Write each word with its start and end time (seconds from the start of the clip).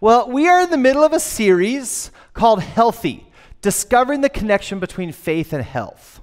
Well, 0.00 0.30
we 0.30 0.48
are 0.48 0.60
in 0.62 0.70
the 0.70 0.76
middle 0.76 1.02
of 1.02 1.12
a 1.12 1.20
series 1.20 2.10
called 2.32 2.62
Healthy 2.62 3.26
Discovering 3.62 4.20
the 4.20 4.28
Connection 4.28 4.78
Between 4.78 5.10
Faith 5.10 5.52
and 5.52 5.64
Health. 5.64 6.20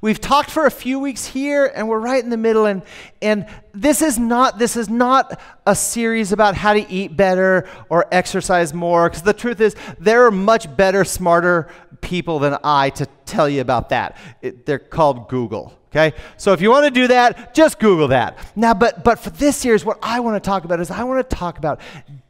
We've 0.00 0.20
talked 0.20 0.50
for 0.50 0.66
a 0.66 0.70
few 0.70 0.98
weeks 0.98 1.26
here 1.26 1.72
and 1.74 1.88
we're 1.88 1.98
right 1.98 2.22
in 2.22 2.28
the 2.28 2.36
middle 2.36 2.66
and 2.66 2.82
and 3.22 3.46
this 3.72 4.02
is 4.02 4.18
not 4.18 4.58
this 4.58 4.76
is 4.76 4.90
not 4.90 5.40
a 5.66 5.74
series 5.74 6.32
about 6.32 6.54
how 6.54 6.74
to 6.74 6.90
eat 6.90 7.16
better 7.16 7.66
or 7.88 8.06
exercise 8.12 8.74
more 8.74 9.08
because 9.08 9.22
the 9.22 9.32
truth 9.32 9.60
is 9.62 9.74
there 9.98 10.26
are 10.26 10.30
much 10.30 10.74
better 10.76 11.04
smarter 11.04 11.68
people 12.02 12.38
than 12.38 12.58
I 12.62 12.90
to 12.90 13.06
tell 13.24 13.48
you 13.48 13.62
about 13.62 13.88
that. 13.90 14.18
It, 14.42 14.66
they're 14.66 14.78
called 14.78 15.28
Google. 15.28 15.72
Okay? 15.94 16.16
So 16.36 16.52
if 16.52 16.60
you 16.60 16.70
want 16.70 16.84
to 16.86 16.90
do 16.90 17.06
that, 17.08 17.54
just 17.54 17.78
Google 17.78 18.08
that. 18.08 18.36
Now, 18.56 18.74
but 18.74 19.04
but 19.04 19.20
for 19.20 19.30
this 19.30 19.56
series, 19.56 19.84
what 19.84 19.98
I 20.02 20.20
want 20.20 20.42
to 20.42 20.46
talk 20.46 20.64
about 20.64 20.80
is 20.80 20.90
I 20.90 21.04
want 21.04 21.28
to 21.28 21.36
talk 21.36 21.56
about 21.56 21.80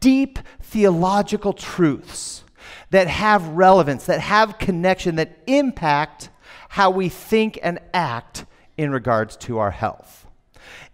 deep 0.04 0.38
theological 0.60 1.54
truths 1.54 2.44
that 2.90 3.08
have 3.08 3.48
relevance, 3.48 4.04
that 4.04 4.20
have 4.20 4.58
connection, 4.58 5.16
that 5.16 5.38
impact 5.46 6.28
how 6.68 6.90
we 6.90 7.08
think 7.08 7.58
and 7.62 7.78
act 7.94 8.44
in 8.76 8.90
regards 8.90 9.34
to 9.38 9.56
our 9.56 9.70
health. 9.70 10.26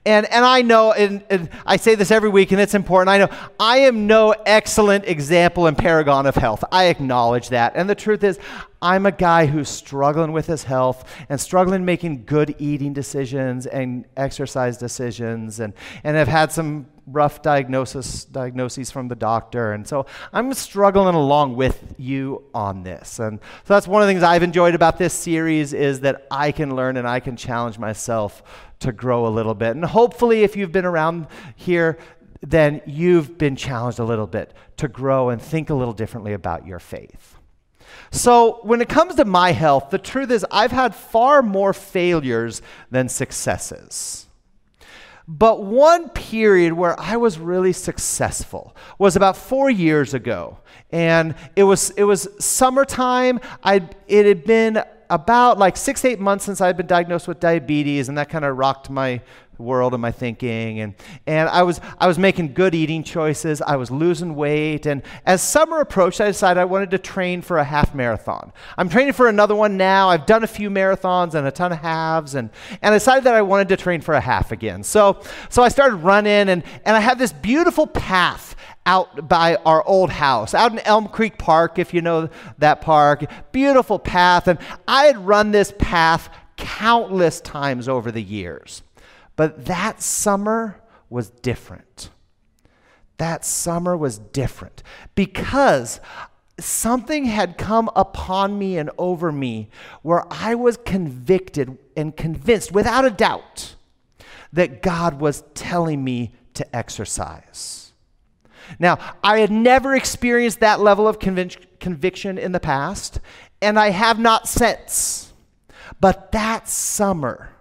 And, 0.07 0.25
and 0.33 0.45
I 0.45 0.63
know, 0.63 0.93
and, 0.93 1.25
and, 1.29 1.51
I 1.67 1.77
say 1.77 1.95
this 1.97 2.11
every 2.11 2.31
week, 2.31 2.53
and 2.53 2.61
it's 2.61 2.75
important. 2.75 3.11
I 3.11 3.19
know 3.19 3.29
I 3.59 3.79
am 3.79 4.07
no 4.07 4.31
excellent 4.47 5.07
example 5.07 5.67
and 5.67 5.77
paragon 5.77 6.25
of 6.25 6.37
health. 6.37 6.65
I 6.73 6.85
acknowledge 6.85 7.49
that. 7.49 7.73
And 7.75 7.91
the 7.91 7.95
truth 7.95 8.25
is, 8.25 8.39
I'm 8.81 9.05
a 9.05 9.13
guy 9.13 9.45
who's 9.45 9.69
struggling 9.69 10.33
with 10.33 10.47
his 10.47 10.63
health 10.65 11.05
and 11.29 11.39
struggling 11.39 11.85
making 11.85 12.25
good 12.25 12.55
eating 12.59 12.95
decisions 12.95 13.67
and 13.67 14.07
exercise 14.17 14.79
decisions, 14.79 15.61
and, 15.61 15.75
and 16.03 16.17
have 16.17 16.29
had 16.29 16.51
some 16.53 16.87
rough 17.07 17.43
diagnosis 17.43 18.25
diagnoses 18.25 18.91
from 18.91 19.09
the 19.09 19.15
doctor. 19.15 19.73
And 19.73 19.87
so 19.87 20.07
I'm 20.33 20.53
struggling 20.55 21.15
along 21.15 21.57
with 21.57 21.95
you 21.99 22.45
on 22.55 22.83
this. 22.83 23.19
And 23.19 23.41
so 23.65 23.75
that's 23.75 23.89
one 23.89 24.03
of 24.03 24.09
the 24.09 24.13
things 24.15 24.23
I've 24.23 24.43
enjoyed 24.43 24.75
about 24.75 24.99
this 24.99 25.15
series 25.15 25.73
is 25.73 26.01
that 26.01 26.27
I 26.31 26.53
can 26.53 26.77
learn 26.77 26.97
and 26.97 27.07
I 27.07 27.21
can 27.21 27.37
challenge 27.37 27.79
myself 27.79 28.43
to 28.81 28.93
grow 28.93 29.27
a 29.27 29.29
little 29.29 29.55
bit. 29.55 29.77
And 29.77 29.85
hopefully, 29.85 30.43
if 30.43 30.57
you've 30.57 30.73
been 30.73 30.85
around 30.85 31.27
here, 31.57 31.99
then 32.41 32.81
you've 32.87 33.37
been 33.37 33.57
challenged 33.57 33.99
a 33.99 34.05
little 34.05 34.27
bit 34.27 34.55
to 34.79 34.89
grow 34.89 35.29
and 35.29 35.41
think 35.41 35.71
a 35.71 35.75
little 35.75 35.93
differently 35.93 36.33
about 36.33 36.67
your 36.67 36.79
faith. 36.79 37.37
So, 38.11 38.61
when 38.63 38.81
it 38.81 38.89
comes 38.89 39.17
to 39.17 39.25
my 39.25 39.53
health, 39.53 39.91
the 39.91 39.99
truth 39.99 40.31
is 40.31 40.47
I've 40.51 40.73
had 40.73 40.95
far 40.95 41.43
more 41.43 41.73
failures 41.73 42.63
than 42.91 43.09
successes. 43.09 44.27
But 45.33 45.63
one 45.63 46.09
period 46.09 46.73
where 46.73 46.99
I 46.99 47.17
was 47.17 47.39
really 47.39 47.73
successful 47.73 48.75
was 48.99 49.15
about 49.15 49.37
four 49.37 49.71
years 49.71 50.13
ago. 50.13 50.59
And 50.91 51.37
it 51.55 51.63
was, 51.63 51.91
it 51.91 52.03
was 52.03 52.27
summertime. 52.41 53.39
I, 53.63 53.89
it 54.09 54.27
had 54.27 54.43
been 54.43 54.83
about 55.09 55.57
like 55.57 55.77
six, 55.77 56.05
eight 56.05 56.19
months 56.19 56.45
since 56.47 56.61
I'd 56.61 56.77
been 56.77 56.89
diagnosed 56.89 57.29
with 57.29 57.39
diabetes, 57.39 58.09
and 58.09 58.19
that 58.19 58.29
kind 58.29 58.45
of 58.45 58.59
rocked 58.59 58.91
my 58.91 59.21
world 59.61 59.95
and 59.95 60.03
my 60.03 60.11
thinking. 60.11 60.81
And, 60.81 60.95
and 61.27 61.49
I, 61.49 61.63
was, 61.63 61.81
I 61.99 62.07
was 62.07 62.19
making 62.19 62.55
good 62.55 62.75
eating 62.75 63.05
choices. 63.05 63.61
I 63.63 63.77
was 63.77 63.91
losing 63.91 64.35
weight. 64.35 64.87
And 64.87 65.03
as 65.27 65.43
summer 65.43 65.81
approached, 65.81 66.21
I 66.21 66.27
decided 66.27 66.61
I 66.61 66.65
wanted 66.65 66.91
to 66.93 66.99
train 66.99 67.43
for 67.43 67.59
a 67.59 67.65
half 67.65 67.95
marathon. 67.95 68.53
I'm 68.77 68.89
training 68.89 69.13
for 69.13 69.29
another 69.29 69.55
one 69.55 69.77
now. 69.77 70.09
I've 70.09 70.27
done 70.27 70.45
a 70.45 70.49
few 70.49 70.71
marathons 70.71 71.35
and 71.35 71.47
a 71.47 71.51
ton 71.51 71.73
of 71.73 71.79
halves. 71.79 72.35
And, 72.35 72.51
and 72.83 72.95
I 72.95 72.97
decided 72.97 73.25
that 73.25 73.35
I 73.35 73.43
wanted 73.43 73.69
to 73.69 73.77
train 73.77 74.01
for 74.01 74.15
a 74.15 74.21
half 74.21 74.53
again. 74.53 74.83
So, 74.83 75.21
so 75.49 75.63
I 75.63 75.69
started 75.69 75.97
running, 75.97 76.49
and, 76.49 76.63
and 76.85 76.97
I 76.97 77.01
had 77.01 77.19
this 77.19 77.33
beautiful 77.33 77.87
path 77.87 78.57
out 78.87 79.29
by 79.29 79.57
our 79.67 79.87
old 79.87 80.11
house, 80.11 80.55
out 80.55 80.73
in 80.73 80.79
Elm 80.81 81.09
Creek 81.09 81.39
Park, 81.39 81.79
if 81.79 81.93
you 81.93 82.01
know 82.01 82.29
that 82.59 82.81
park. 82.81 83.25
Beautiful 83.53 83.99
path. 83.99 84.49
And 84.49 84.59
I 84.89 85.05
had 85.05 85.19
run 85.19 85.51
this 85.51 85.73
path 85.79 86.29
countless 86.57 87.41
times 87.41 87.89
over 87.89 88.11
the 88.11 88.23
years. 88.23 88.83
But 89.41 89.65
that 89.65 90.03
summer 90.03 90.83
was 91.09 91.31
different. 91.31 92.11
That 93.17 93.43
summer 93.43 93.97
was 93.97 94.19
different 94.19 94.83
because 95.15 95.99
something 96.59 97.25
had 97.25 97.57
come 97.57 97.89
upon 97.97 98.59
me 98.59 98.77
and 98.77 98.91
over 98.99 99.33
me 99.33 99.71
where 100.03 100.31
I 100.31 100.57
was 100.57 100.77
convicted 100.77 101.79
and 101.97 102.15
convinced 102.15 102.73
without 102.73 103.07
a 103.07 103.11
doubt 103.11 103.77
that 104.53 104.83
God 104.83 105.23
was 105.23 105.43
telling 105.55 106.05
me 106.05 106.35
to 106.53 106.77
exercise. 106.77 107.93
Now, 108.79 108.99
I 109.25 109.39
had 109.39 109.51
never 109.51 109.95
experienced 109.95 110.61
that 110.61 110.81
level 110.81 111.09
of 111.09 111.19
convic- 111.19 111.81
conviction 111.81 112.37
in 112.37 112.53
the 112.53 112.61
past, 112.61 113.21
and 113.63 113.79
I 113.79 113.89
have 113.89 114.19
not 114.19 114.49
since. 114.49 115.33
But 115.99 116.31
that 116.33 116.69
summer, 116.69 117.53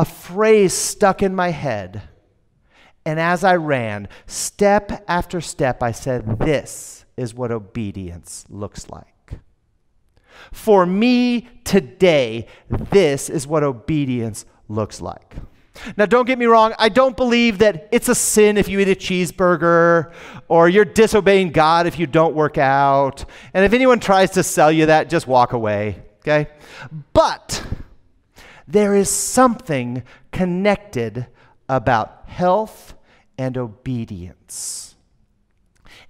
a 0.00 0.04
phrase 0.06 0.72
stuck 0.72 1.22
in 1.22 1.34
my 1.34 1.50
head. 1.50 2.00
And 3.04 3.20
as 3.20 3.44
I 3.44 3.56
ran, 3.56 4.08
step 4.26 5.04
after 5.06 5.42
step, 5.42 5.82
I 5.82 5.92
said, 5.92 6.38
This 6.38 7.04
is 7.18 7.34
what 7.34 7.52
obedience 7.52 8.46
looks 8.48 8.88
like. 8.88 9.34
For 10.52 10.86
me 10.86 11.50
today, 11.64 12.46
this 12.70 13.28
is 13.28 13.46
what 13.46 13.62
obedience 13.62 14.46
looks 14.68 15.02
like. 15.02 15.36
Now, 15.98 16.06
don't 16.06 16.26
get 16.26 16.38
me 16.38 16.46
wrong, 16.46 16.72
I 16.78 16.88
don't 16.88 17.16
believe 17.16 17.58
that 17.58 17.90
it's 17.92 18.08
a 18.08 18.14
sin 18.14 18.56
if 18.56 18.70
you 18.70 18.80
eat 18.80 18.88
a 18.88 18.94
cheeseburger 18.94 20.12
or 20.48 20.70
you're 20.70 20.86
disobeying 20.86 21.50
God 21.50 21.86
if 21.86 21.98
you 21.98 22.06
don't 22.06 22.34
work 22.34 22.56
out. 22.56 23.26
And 23.52 23.66
if 23.66 23.74
anyone 23.74 24.00
tries 24.00 24.30
to 24.30 24.42
sell 24.42 24.72
you 24.72 24.86
that, 24.86 25.10
just 25.10 25.26
walk 25.26 25.52
away, 25.52 26.02
okay? 26.20 26.50
But 27.12 27.59
there 28.72 28.94
is 28.94 29.10
something 29.10 30.02
connected 30.32 31.26
about 31.68 32.24
health 32.26 32.94
and 33.38 33.56
obedience. 33.56 34.96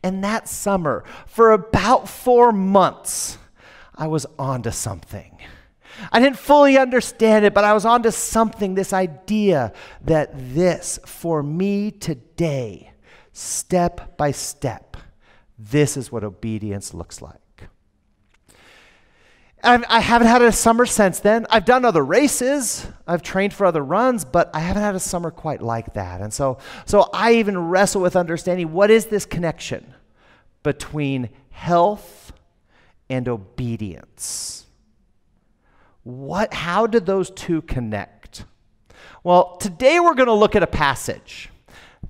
And 0.02 0.24
that 0.24 0.48
summer, 0.48 1.04
for 1.26 1.52
about 1.52 2.08
four 2.08 2.52
months, 2.52 3.38
I 3.94 4.06
was 4.06 4.26
onto 4.38 4.70
something. 4.70 5.36
I 6.10 6.20
didn't 6.20 6.38
fully 6.38 6.78
understand 6.78 7.44
it, 7.44 7.52
but 7.52 7.64
I 7.64 7.74
was 7.74 7.84
onto 7.84 8.10
something 8.10 8.74
this 8.74 8.92
idea 8.92 9.72
that 10.02 10.30
this, 10.54 10.98
for 11.04 11.42
me 11.42 11.90
today, 11.90 12.92
step 13.32 14.16
by 14.16 14.30
step, 14.30 14.96
this 15.58 15.96
is 15.96 16.10
what 16.10 16.24
obedience 16.24 16.94
looks 16.94 17.20
like. 17.20 17.40
I've, 19.62 19.84
I 19.88 20.00
have 20.00 20.22
not 20.22 20.30
had 20.30 20.42
a 20.42 20.52
summer 20.52 20.86
since 20.86 21.20
then. 21.20 21.46
I've 21.50 21.64
done 21.64 21.84
other 21.84 22.04
races, 22.04 22.86
I've 23.06 23.22
trained 23.22 23.52
for 23.52 23.66
other 23.66 23.82
runs, 23.82 24.24
but 24.24 24.50
I 24.54 24.60
haven't 24.60 24.82
had 24.82 24.94
a 24.94 25.00
summer 25.00 25.30
quite 25.30 25.60
like 25.60 25.94
that. 25.94 26.20
And 26.20 26.32
so, 26.32 26.58
so 26.86 27.08
I 27.12 27.34
even 27.34 27.58
wrestle 27.58 28.00
with 28.00 28.16
understanding 28.16 28.72
what 28.72 28.90
is 28.90 29.06
this 29.06 29.26
connection 29.26 29.94
between 30.62 31.30
health 31.50 32.32
and 33.08 33.28
obedience. 33.28 34.66
What, 36.02 36.54
how 36.54 36.86
did 36.86 37.06
those 37.06 37.30
two 37.30 37.62
connect? 37.62 38.44
Well, 39.22 39.56
today 39.56 40.00
we're 40.00 40.14
going 40.14 40.28
to 40.28 40.32
look 40.32 40.56
at 40.56 40.62
a 40.62 40.66
passage 40.66 41.50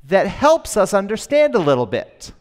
that 0.04 0.28
helps 0.28 0.76
us 0.76 0.94
understand 0.94 1.54
a 1.54 1.58
little 1.58 1.86
bit 1.86 2.32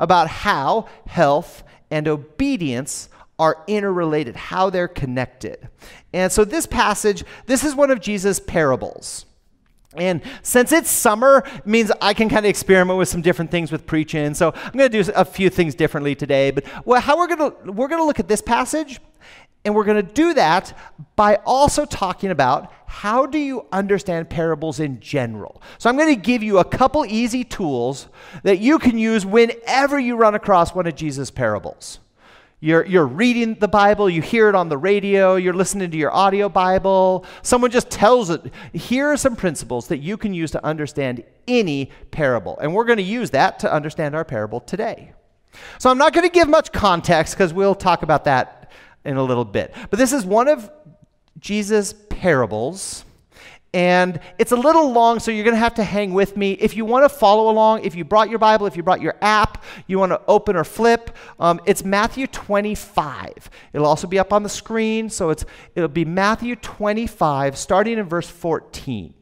about 0.00 0.28
how 0.28 0.88
health 1.06 1.62
and 1.90 2.08
obedience 2.08 3.08
are 3.38 3.62
interrelated, 3.66 4.36
how 4.36 4.70
they're 4.70 4.88
connected. 4.88 5.68
And 6.12 6.30
so, 6.32 6.44
this 6.44 6.66
passage, 6.66 7.24
this 7.46 7.64
is 7.64 7.74
one 7.74 7.90
of 7.90 8.00
Jesus' 8.00 8.40
parables. 8.40 9.26
And 9.96 10.20
since 10.42 10.70
it's 10.70 10.90
summer, 10.90 11.44
means 11.64 11.90
I 12.00 12.12
can 12.12 12.28
kind 12.28 12.44
of 12.44 12.50
experiment 12.50 12.98
with 12.98 13.08
some 13.08 13.22
different 13.22 13.50
things 13.50 13.72
with 13.72 13.86
preaching. 13.86 14.34
So 14.34 14.52
I'm 14.54 14.72
going 14.72 14.90
to 14.90 15.02
do 15.02 15.12
a 15.14 15.24
few 15.24 15.48
things 15.48 15.74
differently 15.74 16.14
today. 16.14 16.50
But 16.50 16.64
well, 16.84 17.00
how 17.00 17.16
we're 17.16 17.26
going 17.26 17.50
to 17.50 17.72
we're 17.72 17.88
going 17.88 18.00
to 18.00 18.04
look 18.04 18.20
at 18.20 18.28
this 18.28 18.42
passage 18.42 19.00
and 19.64 19.74
we're 19.74 19.84
going 19.84 20.06
to 20.06 20.12
do 20.12 20.34
that 20.34 20.76
by 21.16 21.36
also 21.44 21.84
talking 21.84 22.30
about 22.30 22.72
how 22.86 23.26
do 23.26 23.38
you 23.38 23.66
understand 23.72 24.30
parables 24.30 24.78
in 24.78 25.00
general. 25.00 25.60
So 25.78 25.90
I'm 25.90 25.96
going 25.96 26.14
to 26.14 26.20
give 26.20 26.42
you 26.42 26.58
a 26.58 26.64
couple 26.64 27.04
easy 27.06 27.44
tools 27.44 28.08
that 28.44 28.60
you 28.60 28.78
can 28.78 28.98
use 28.98 29.26
whenever 29.26 29.98
you 29.98 30.16
run 30.16 30.34
across 30.34 30.74
one 30.74 30.86
of 30.86 30.94
Jesus' 30.94 31.30
parables. 31.30 31.98
You're, 32.60 32.84
you're 32.86 33.06
reading 33.06 33.54
the 33.54 33.68
Bible, 33.68 34.10
you 34.10 34.20
hear 34.20 34.48
it 34.48 34.56
on 34.56 34.68
the 34.68 34.76
radio, 34.76 35.36
you're 35.36 35.54
listening 35.54 35.92
to 35.92 35.96
your 35.96 36.12
audio 36.12 36.48
Bible. 36.48 37.24
Someone 37.42 37.70
just 37.70 37.88
tells 37.88 38.30
it. 38.30 38.52
Here 38.72 39.06
are 39.06 39.16
some 39.16 39.36
principles 39.36 39.86
that 39.88 39.98
you 39.98 40.16
can 40.16 40.34
use 40.34 40.50
to 40.52 40.64
understand 40.64 41.22
any 41.46 41.92
parable. 42.10 42.58
And 42.58 42.74
we're 42.74 42.84
going 42.84 42.96
to 42.96 43.04
use 43.04 43.30
that 43.30 43.60
to 43.60 43.72
understand 43.72 44.16
our 44.16 44.24
parable 44.24 44.58
today. 44.58 45.12
So 45.78 45.88
I'm 45.88 45.98
not 45.98 46.12
going 46.12 46.26
to 46.26 46.32
give 46.32 46.48
much 46.48 46.72
context 46.72 47.34
because 47.34 47.54
we'll 47.54 47.76
talk 47.76 48.02
about 48.02 48.24
that 48.24 48.72
in 49.04 49.16
a 49.16 49.22
little 49.22 49.44
bit. 49.44 49.72
But 49.88 50.00
this 50.00 50.12
is 50.12 50.26
one 50.26 50.48
of 50.48 50.68
Jesus' 51.38 51.94
parables. 52.10 53.04
And 53.74 54.18
it's 54.38 54.52
a 54.52 54.56
little 54.56 54.92
long, 54.92 55.20
so 55.20 55.30
you're 55.30 55.44
going 55.44 55.54
to 55.54 55.60
have 55.60 55.74
to 55.74 55.84
hang 55.84 56.14
with 56.14 56.36
me. 56.36 56.52
If 56.52 56.74
you 56.74 56.86
want 56.86 57.04
to 57.04 57.08
follow 57.10 57.50
along, 57.50 57.84
if 57.84 57.94
you 57.94 58.02
brought 58.02 58.30
your 58.30 58.38
Bible, 58.38 58.66
if 58.66 58.76
you 58.76 58.82
brought 58.82 59.02
your 59.02 59.16
app, 59.20 59.62
you 59.86 59.98
want 59.98 60.12
to 60.12 60.20
open 60.26 60.56
or 60.56 60.64
flip, 60.64 61.14
um, 61.38 61.60
it's 61.66 61.84
Matthew 61.84 62.26
25. 62.26 63.50
It'll 63.74 63.86
also 63.86 64.06
be 64.06 64.18
up 64.18 64.32
on 64.32 64.42
the 64.42 64.48
screen, 64.48 65.10
so 65.10 65.28
it's, 65.28 65.44
it'll 65.74 65.88
be 65.88 66.06
Matthew 66.06 66.56
25, 66.56 67.58
starting 67.58 67.98
in 67.98 68.04
verse 68.06 68.28
14. 68.28 69.12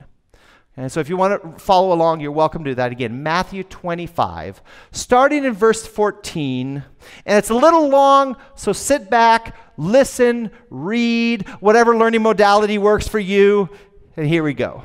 And 0.79 0.93
so 0.93 1.01
if 1.01 1.09
you 1.09 1.17
want 1.17 1.43
to 1.43 1.59
follow 1.59 1.95
along, 1.95 2.21
you're 2.21 2.31
welcome 2.31 2.63
to 2.65 2.71
do 2.71 2.75
that. 2.75 2.93
Again, 2.93 3.23
Matthew 3.23 3.65
25, 3.65 4.61
starting 4.93 5.45
in 5.45 5.55
verse 5.55 5.87
14. 5.87 6.85
And 7.25 7.39
it's 7.39 7.49
a 7.49 7.55
little 7.55 7.89
long, 7.89 8.37
so 8.57 8.75
sit 8.75 9.09
back, 9.09 9.57
listen, 9.79 10.51
read, 10.69 11.49
whatever 11.61 11.97
learning 11.97 12.23
modality 12.23 12.77
works 12.77 13.09
for 13.09 13.19
you. 13.19 13.71
And 14.17 14.27
here 14.27 14.43
we 14.43 14.55
go. 14.55 14.83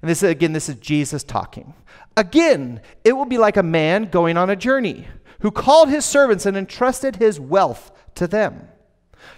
And 0.00 0.10
this 0.10 0.22
again, 0.22 0.52
this 0.52 0.68
is 0.68 0.76
Jesus 0.76 1.24
talking. 1.24 1.74
Again, 2.16 2.80
it 3.04 3.12
will 3.12 3.24
be 3.24 3.38
like 3.38 3.56
a 3.56 3.62
man 3.62 4.04
going 4.06 4.36
on 4.36 4.50
a 4.50 4.56
journey 4.56 5.08
who 5.40 5.50
called 5.50 5.88
his 5.88 6.04
servants 6.04 6.46
and 6.46 6.56
entrusted 6.56 7.16
his 7.16 7.40
wealth 7.40 7.90
to 8.14 8.26
them. 8.26 8.68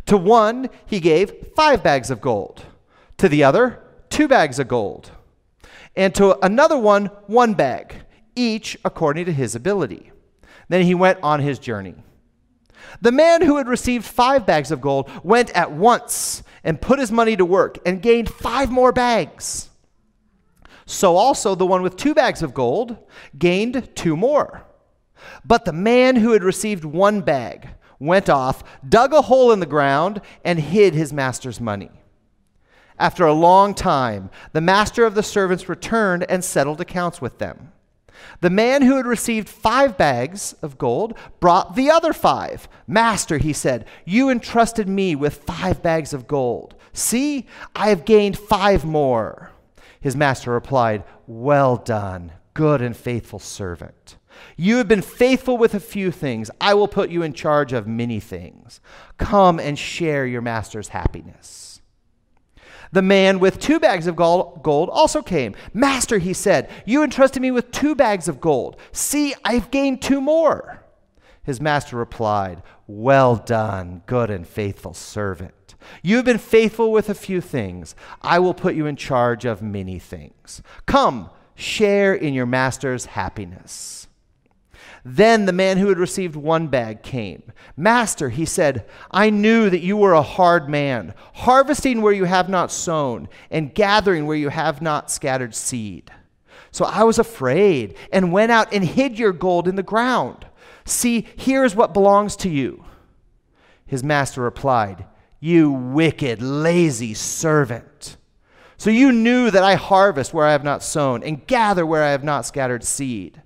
To 0.07 0.17
one, 0.17 0.69
he 0.85 1.01
gave 1.01 1.53
five 1.55 1.83
bags 1.83 2.11
of 2.11 2.21
gold, 2.21 2.65
to 3.19 3.29
the 3.29 3.45
other, 3.45 3.83
two 4.11 4.29
bags 4.29 4.59
of 4.59 4.69
gold 4.69 5.11
and 5.97 6.15
to 6.15 6.39
another 6.45 6.79
one, 6.79 7.07
one 7.27 7.55
bag, 7.55 7.95
each 8.37 8.77
according 8.85 9.25
to 9.25 9.33
his 9.33 9.55
ability. 9.55 10.13
Then 10.69 10.83
he 10.83 10.95
went 10.95 11.19
on 11.23 11.41
his 11.41 11.59
journey. 11.59 11.95
The 13.01 13.13
man 13.13 13.43
who 13.43 13.57
had 13.57 13.67
received 13.67 14.05
five 14.05 14.47
bags 14.47 14.71
of 14.71 14.81
gold 14.81 15.11
went 15.25 15.51
at 15.51 15.73
once 15.73 16.43
and 16.67 16.83
put 16.83 16.99
his 16.99 17.13
money 17.13 17.37
to 17.37 17.45
work 17.45 17.79
and 17.87 18.03
gained 18.03 18.29
five 18.29 18.71
more 18.71 18.93
bags. 18.93 19.71
So 20.85 21.17
also 21.17 21.55
the 21.55 21.65
one 21.65 21.81
with 21.81 21.97
two 21.97 22.13
bags 22.13 22.43
of 22.43 22.53
gold 22.53 22.99
gained 23.39 23.89
two 23.95 24.17
more. 24.17 24.67
But 25.45 25.65
the 25.65 25.73
man 25.73 26.17
who 26.17 26.33
had 26.33 26.45
received 26.45 26.85
one 26.85 27.21
bag 27.21 27.69
went 27.99 28.29
off, 28.29 28.63
dug 28.87 29.15
a 29.15 29.23
hole 29.23 29.53
in 29.53 29.61
the 29.61 29.67
ground, 29.67 30.21
and 30.45 30.59
hid 30.59 30.93
his 30.93 31.13
master's 31.13 31.61
money. 31.61 31.91
After 32.99 33.25
a 33.25 33.33
long 33.33 33.73
time, 33.73 34.29
the 34.53 34.61
master 34.61 35.05
of 35.05 35.15
the 35.15 35.23
servants 35.23 35.69
returned 35.69 36.27
and 36.29 36.45
settled 36.45 36.81
accounts 36.81 37.21
with 37.21 37.39
them. 37.39 37.73
The 38.41 38.51
man 38.51 38.83
who 38.83 38.97
had 38.97 39.07
received 39.07 39.49
five 39.49 39.97
bags 39.97 40.55
of 40.63 40.79
gold 40.79 41.17
brought 41.41 41.75
the 41.75 41.91
other 41.91 42.13
five. 42.13 42.69
Master, 42.87 43.39
he 43.39 43.53
said, 43.53 43.87
you 44.05 44.29
entrusted 44.29 44.89
me 44.89 45.15
with 45.15 45.45
five 45.45 45.83
bags 45.83 46.13
of 46.13 46.27
gold. 46.27 46.75
See, 46.93 47.47
I 47.75 47.89
have 47.89 48.05
gained 48.05 48.39
five 48.39 48.85
more. 48.85 49.51
His 50.01 50.17
master 50.17 50.53
replied, 50.53 51.05
Well 51.27 51.77
done, 51.77 52.33
good 52.55 52.81
and 52.83 52.97
faithful 52.97 53.39
servant. 53.39 54.17
You 54.57 54.77
have 54.77 54.89
been 54.89 55.03
faithful 55.03 55.59
with 55.59 55.75
a 55.75 55.81
few 55.81 56.11
things. 56.11 56.51
I 56.61 56.75
will 56.75 56.89
put 56.89 57.11
you 57.11 57.23
in 57.23 57.33
charge 57.33 57.73
of 57.73 57.87
many 57.87 58.21
things. 58.21 58.81
Come 59.19 59.59
and 59.59 59.79
share 59.79 60.27
your 60.27 60.43
master's 60.43 60.89
happiness. 60.89 61.66
The 62.93 63.03
man 63.03 63.39
with 63.39 63.59
two 63.59 63.81
bags 63.81 64.07
of 64.07 64.17
gold 64.17 64.89
also 64.91 65.23
came. 65.23 65.55
Master, 65.75 66.19
he 66.19 66.33
said, 66.33 66.71
you 66.85 67.03
entrusted 67.03 67.43
me 67.43 67.51
with 67.51 67.71
two 67.71 67.95
bags 67.95 68.29
of 68.29 68.41
gold. 68.41 68.77
See, 68.93 69.35
I've 69.45 69.71
gained 69.71 70.03
two 70.03 70.21
more. 70.21 70.83
His 71.43 71.61
master 71.61 71.97
replied, 71.97 72.63
Well 72.87 73.37
done, 73.37 74.03
good 74.07 74.31
and 74.31 74.47
faithful 74.47 74.95
servant. 74.95 75.75
You 76.03 76.17
have 76.17 76.25
been 76.25 76.39
faithful 76.39 76.91
with 76.91 77.09
a 77.09 77.15
few 77.15 77.41
things. 77.41 77.95
I 78.21 78.41
will 78.41 78.55
put 78.55 78.75
you 78.75 78.87
in 78.87 78.97
charge 78.97 79.45
of 79.45 79.63
many 79.63 80.01
things. 80.01 80.63
Come, 80.87 81.31
share 81.55 82.15
in 82.15 82.35
your 82.35 82.47
master's 82.47 83.07
happiness. 83.07 84.09
Then 85.05 85.45
the 85.45 85.53
man 85.53 85.79
who 85.79 85.89
had 85.89 85.99
received 85.99 86.37
one 86.37 86.67
bag 86.67 87.03
came. 87.03 87.43
Master, 87.77 88.29
he 88.29 88.45
said, 88.45 88.87
I 89.11 89.31
knew 89.31 89.71
that 89.71 89.81
you 89.81 89.97
were 89.97 90.15
a 90.15 90.23
hard 90.23 90.69
man, 90.69 91.15
harvesting 91.35 92.03
where 92.03 92.13
you 92.13 92.25
have 92.25 92.49
not 92.49 92.73
sown, 92.73 93.29
and 93.51 93.75
gathering 93.75 94.27
where 94.27 94.37
you 94.37 94.49
have 94.49 94.83
not 94.83 95.11
scattered 95.11 95.55
seed. 95.55 96.11
So 96.71 96.85
I 96.85 97.05
was 97.05 97.19
afraid 97.19 97.97
and 98.13 98.33
went 98.33 98.53
out 98.53 98.73
and 98.73 98.85
hid 98.85 99.19
your 99.19 99.33
gold 99.33 99.69
in 99.69 99.77
the 99.77 99.83
ground. 99.83 100.47
See, 100.85 101.27
here 101.37 101.65
is 101.65 101.75
what 101.75 101.95
belongs 101.95 102.37
to 102.37 102.49
you. 102.49 102.85
His 103.87 104.05
master 104.05 104.43
replied, 104.43 105.07
You 105.41 105.71
wicked, 105.71 106.43
lazy 106.43 107.15
servant. 107.15 108.17
So 108.77 108.91
you 108.91 109.11
knew 109.11 109.51
that 109.51 109.65
I 109.65 109.75
harvest 109.77 110.35
where 110.35 110.47
I 110.47 110.53
have 110.53 110.65
not 110.65 110.83
sown 110.83 111.23
and 111.23 111.47
gather 111.47 111.87
where 111.87 112.03
I 112.03 112.11
have 112.11 112.25
not 112.25 112.45
scattered 112.45 112.85
seed. 112.85 113.41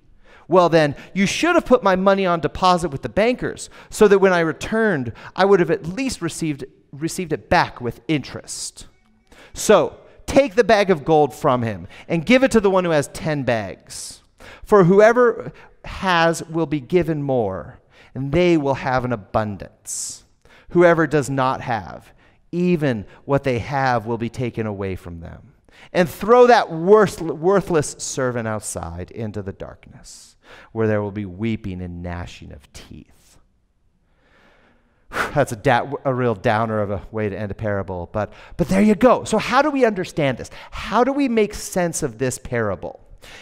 Well, 0.51 0.67
then, 0.67 0.97
you 1.13 1.25
should 1.25 1.55
have 1.55 1.65
put 1.65 1.81
my 1.81 1.95
money 1.95 2.25
on 2.25 2.41
deposit 2.41 2.89
with 2.89 3.03
the 3.03 3.09
bankers, 3.09 3.69
so 3.89 4.09
that 4.09 4.19
when 4.19 4.33
I 4.33 4.41
returned, 4.41 5.13
I 5.33 5.45
would 5.45 5.61
have 5.61 5.71
at 5.71 5.85
least 5.87 6.21
received, 6.21 6.65
received 6.91 7.31
it 7.31 7.49
back 7.49 7.79
with 7.79 8.01
interest. 8.09 8.87
So, 9.53 9.95
take 10.25 10.55
the 10.55 10.65
bag 10.65 10.89
of 10.89 11.05
gold 11.05 11.33
from 11.33 11.61
him 11.61 11.87
and 12.09 12.25
give 12.25 12.43
it 12.43 12.51
to 12.51 12.59
the 12.59 12.69
one 12.69 12.83
who 12.83 12.91
has 12.91 13.07
ten 13.07 13.43
bags. 13.43 14.23
For 14.65 14.83
whoever 14.83 15.53
has 15.85 16.43
will 16.43 16.65
be 16.65 16.81
given 16.81 17.23
more, 17.23 17.79
and 18.13 18.33
they 18.33 18.57
will 18.57 18.73
have 18.73 19.05
an 19.05 19.13
abundance. 19.13 20.25
Whoever 20.71 21.07
does 21.07 21.29
not 21.29 21.61
have, 21.61 22.11
even 22.51 23.05
what 23.23 23.45
they 23.45 23.59
have 23.59 24.05
will 24.05 24.17
be 24.17 24.29
taken 24.29 24.67
away 24.67 24.97
from 24.97 25.21
them. 25.21 25.53
And 25.93 26.09
throw 26.09 26.45
that 26.47 26.69
worthless 26.69 27.95
servant 27.99 28.49
outside 28.49 29.11
into 29.11 29.41
the 29.41 29.53
darkness 29.53 30.30
where 30.71 30.87
there 30.87 31.01
will 31.01 31.11
be 31.11 31.25
weeping 31.25 31.81
and 31.81 32.01
gnashing 32.01 32.51
of 32.51 32.71
teeth. 32.73 33.37
That's 35.33 35.51
a, 35.51 35.55
da- 35.55 35.91
a 36.05 36.13
real 36.13 36.35
downer 36.35 36.81
of 36.81 36.91
a 36.91 37.01
way 37.11 37.29
to 37.29 37.37
end 37.37 37.51
a 37.51 37.55
parable, 37.55 38.09
but, 38.11 38.31
but 38.57 38.67
there 38.67 38.81
you 38.81 38.95
go. 38.95 39.23
So, 39.23 39.37
how 39.37 39.61
do 39.61 39.69
we 39.69 39.85
understand 39.85 40.37
this? 40.37 40.49
How 40.71 41.03
do 41.03 41.11
we 41.11 41.27
make 41.27 41.53
sense 41.53 42.03
of 42.03 42.17
this 42.17 42.37
parable? 42.37 42.99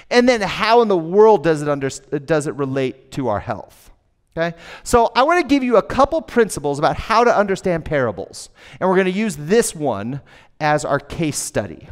And 0.09 0.27
then, 0.27 0.41
how 0.41 0.81
in 0.81 0.87
the 0.87 0.97
world 0.97 1.43
does 1.43 1.61
it, 1.61 1.69
under- 1.69 1.89
does 1.89 2.47
it 2.47 2.55
relate 2.55 3.11
to 3.11 3.27
our 3.27 3.39
health? 3.39 3.91
Okay? 4.35 4.57
So, 4.83 5.11
I 5.15 5.23
want 5.23 5.41
to 5.41 5.47
give 5.47 5.63
you 5.63 5.77
a 5.77 5.83
couple 5.83 6.21
principles 6.21 6.79
about 6.79 6.97
how 6.97 7.23
to 7.23 7.35
understand 7.35 7.85
parables. 7.85 8.49
And 8.79 8.89
we're 8.89 8.95
going 8.95 9.05
to 9.05 9.11
use 9.11 9.35
this 9.35 9.75
one 9.75 10.21
as 10.59 10.85
our 10.85 10.99
case 10.99 11.37
study. 11.37 11.87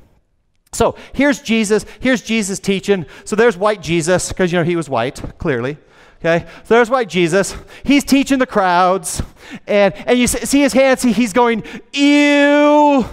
So 0.74 0.96
here's 1.14 1.42
Jesus. 1.42 1.86
Here's 2.00 2.22
Jesus 2.22 2.60
teaching. 2.60 3.06
So 3.26 3.36
there's 3.36 3.58
white 3.58 3.82
Jesus, 3.82 4.30
because 4.30 4.52
you 4.52 4.60
know 4.60 4.66
he 4.66 4.76
was 4.76 4.90
white, 4.90 5.22
clearly. 5.38 5.78
Okay, 6.20 6.46
so 6.64 6.74
there's 6.74 6.90
white 6.90 7.10
Jesus. 7.10 7.56
He's 7.84 8.04
teaching 8.04 8.40
the 8.40 8.48
crowds, 8.48 9.22
and 9.68 9.94
and 9.94 10.18
you 10.18 10.26
see 10.28 10.62
his 10.62 10.74
hands. 10.74 11.04
He's 11.04 11.32
going, 11.32 11.64
ew. 11.94 13.06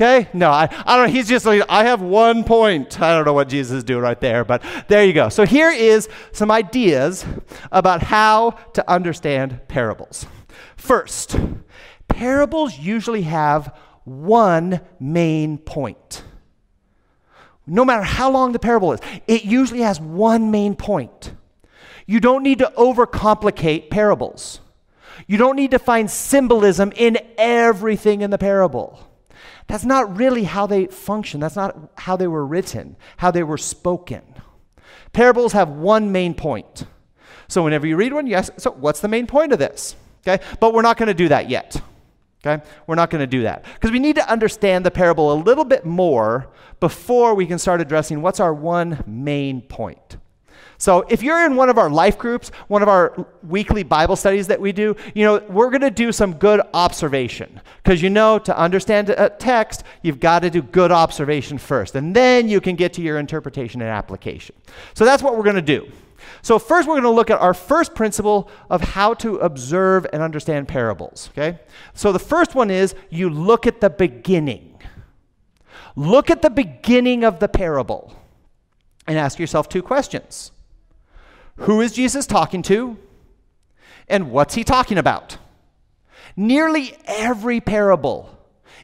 Okay, 0.00 0.28
no, 0.32 0.48
I, 0.52 0.68
I 0.86 0.96
don't 0.96 1.08
know. 1.08 1.12
He's 1.12 1.28
just 1.28 1.44
like, 1.44 1.64
I 1.68 1.82
have 1.82 2.00
one 2.00 2.44
point. 2.44 3.00
I 3.02 3.12
don't 3.12 3.24
know 3.24 3.32
what 3.32 3.48
Jesus 3.48 3.78
is 3.78 3.84
doing 3.84 4.02
right 4.02 4.20
there, 4.20 4.44
but 4.44 4.62
there 4.86 5.04
you 5.04 5.12
go. 5.12 5.28
So 5.28 5.44
here 5.44 5.72
is 5.72 6.08
some 6.30 6.52
ideas 6.52 7.26
about 7.72 8.04
how 8.04 8.52
to 8.74 8.88
understand 8.88 9.60
parables. 9.66 10.24
First, 10.76 11.36
parables 12.06 12.78
usually 12.78 13.22
have 13.22 13.76
one 14.04 14.80
main 15.00 15.58
point 15.58 16.22
no 17.68 17.84
matter 17.84 18.02
how 18.02 18.30
long 18.30 18.52
the 18.52 18.58
parable 18.58 18.92
is, 18.92 19.00
it 19.26 19.44
usually 19.44 19.80
has 19.80 20.00
one 20.00 20.50
main 20.50 20.74
point. 20.74 21.32
You 22.06 22.20
don't 22.20 22.42
need 22.42 22.58
to 22.60 22.72
overcomplicate 22.76 23.90
parables. 23.90 24.60
You 25.26 25.36
don't 25.36 25.56
need 25.56 25.72
to 25.72 25.78
find 25.78 26.10
symbolism 26.10 26.92
in 26.96 27.18
everything 27.36 28.22
in 28.22 28.30
the 28.30 28.38
parable. 28.38 29.06
That's 29.66 29.84
not 29.84 30.16
really 30.16 30.44
how 30.44 30.66
they 30.66 30.86
function. 30.86 31.40
That's 31.40 31.56
not 31.56 31.76
how 31.96 32.16
they 32.16 32.26
were 32.26 32.46
written, 32.46 32.96
how 33.18 33.30
they 33.30 33.42
were 33.42 33.58
spoken. 33.58 34.22
Parables 35.12 35.52
have 35.52 35.68
one 35.68 36.10
main 36.12 36.34
point. 36.34 36.84
So 37.48 37.62
whenever 37.62 37.86
you 37.86 37.96
read 37.96 38.12
one, 38.12 38.32
ask, 38.32 38.52
so 38.58 38.70
what's 38.70 39.00
the 39.00 39.08
main 39.08 39.26
point 39.26 39.52
of 39.52 39.58
this? 39.58 39.96
Okay? 40.26 40.42
But 40.60 40.72
we're 40.72 40.82
not 40.82 40.96
going 40.96 41.08
to 41.08 41.14
do 41.14 41.28
that 41.28 41.50
yet. 41.50 41.80
Okay? 42.44 42.62
We're 42.86 42.94
not 42.94 43.10
going 43.10 43.20
to 43.20 43.26
do 43.26 43.42
that. 43.42 43.64
Because 43.74 43.90
we 43.90 43.98
need 43.98 44.16
to 44.16 44.30
understand 44.30 44.86
the 44.86 44.90
parable 44.90 45.32
a 45.32 45.38
little 45.42 45.64
bit 45.64 45.84
more 45.84 46.48
before 46.80 47.34
we 47.34 47.46
can 47.46 47.58
start 47.58 47.80
addressing 47.80 48.22
what's 48.22 48.40
our 48.40 48.54
one 48.54 49.02
main 49.06 49.60
point. 49.62 50.18
So, 50.80 51.04
if 51.08 51.24
you're 51.24 51.44
in 51.44 51.56
one 51.56 51.68
of 51.68 51.76
our 51.76 51.90
life 51.90 52.16
groups, 52.16 52.52
one 52.68 52.82
of 52.82 52.88
our 52.88 53.26
weekly 53.42 53.82
Bible 53.82 54.14
studies 54.14 54.46
that 54.46 54.60
we 54.60 54.70
do, 54.70 54.94
you 55.12 55.24
know, 55.24 55.42
we're 55.48 55.70
going 55.70 55.80
to 55.80 55.90
do 55.90 56.12
some 56.12 56.34
good 56.34 56.60
observation. 56.72 57.60
Because 57.82 58.00
you 58.00 58.10
know, 58.10 58.38
to 58.38 58.56
understand 58.56 59.10
a 59.10 59.28
text, 59.28 59.82
you've 60.02 60.20
got 60.20 60.40
to 60.40 60.50
do 60.50 60.62
good 60.62 60.92
observation 60.92 61.58
first. 61.58 61.96
And 61.96 62.14
then 62.14 62.48
you 62.48 62.60
can 62.60 62.76
get 62.76 62.92
to 62.92 63.02
your 63.02 63.18
interpretation 63.18 63.80
and 63.80 63.90
application. 63.90 64.54
So, 64.94 65.04
that's 65.04 65.20
what 65.20 65.36
we're 65.36 65.42
going 65.42 65.56
to 65.56 65.62
do. 65.62 65.90
So, 66.42 66.58
first, 66.58 66.86
we're 66.86 66.94
going 66.94 67.02
to 67.04 67.10
look 67.10 67.30
at 67.30 67.40
our 67.40 67.54
first 67.54 67.94
principle 67.94 68.50
of 68.70 68.80
how 68.80 69.14
to 69.14 69.36
observe 69.36 70.06
and 70.12 70.22
understand 70.22 70.68
parables. 70.68 71.30
Okay? 71.32 71.58
So, 71.94 72.12
the 72.12 72.18
first 72.18 72.54
one 72.54 72.70
is 72.70 72.94
you 73.10 73.28
look 73.28 73.66
at 73.66 73.80
the 73.80 73.90
beginning. 73.90 74.80
look 75.96 76.30
at 76.30 76.42
the 76.42 76.50
beginning 76.50 77.24
of 77.24 77.40
the 77.40 77.48
parable 77.48 78.14
and 79.06 79.18
ask 79.18 79.38
yourself 79.38 79.68
two 79.68 79.82
questions 79.82 80.52
Who 81.56 81.80
is 81.80 81.92
Jesus 81.92 82.26
talking 82.26 82.62
to? 82.62 82.96
And 84.08 84.30
what's 84.30 84.54
he 84.54 84.64
talking 84.64 84.98
about? 84.98 85.36
Nearly 86.36 86.96
every 87.06 87.60
parable 87.60 88.38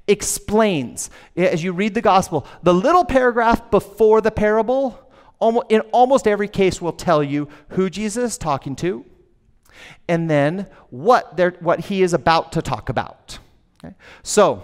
explains, 0.06 1.08
as 1.37 1.62
you 1.62 1.73
read 1.73 1.94
the 1.94 2.02
gospel, 2.02 2.46
the 2.62 2.75
little 2.75 3.04
paragraph 3.04 3.70
before 3.70 4.20
the 4.20 4.30
parable, 4.30 4.99
in 5.41 5.81
almost 5.93 6.26
every 6.26 6.49
case, 6.49 6.81
will 6.81 6.93
tell 6.93 7.23
you 7.23 7.49
who 7.71 7.91
Jesus 7.91 8.33
is 8.33 8.38
talking 8.38 8.76
to 8.76 9.05
and 10.09 10.31
then 10.31 10.67
what, 10.91 11.38
what 11.62 11.81
he 11.81 12.03
is 12.03 12.12
about 12.12 12.53
to 12.53 12.62
talk 12.62 12.88
about. 12.88 13.38
Okay? 13.85 13.95
So, 14.23 14.62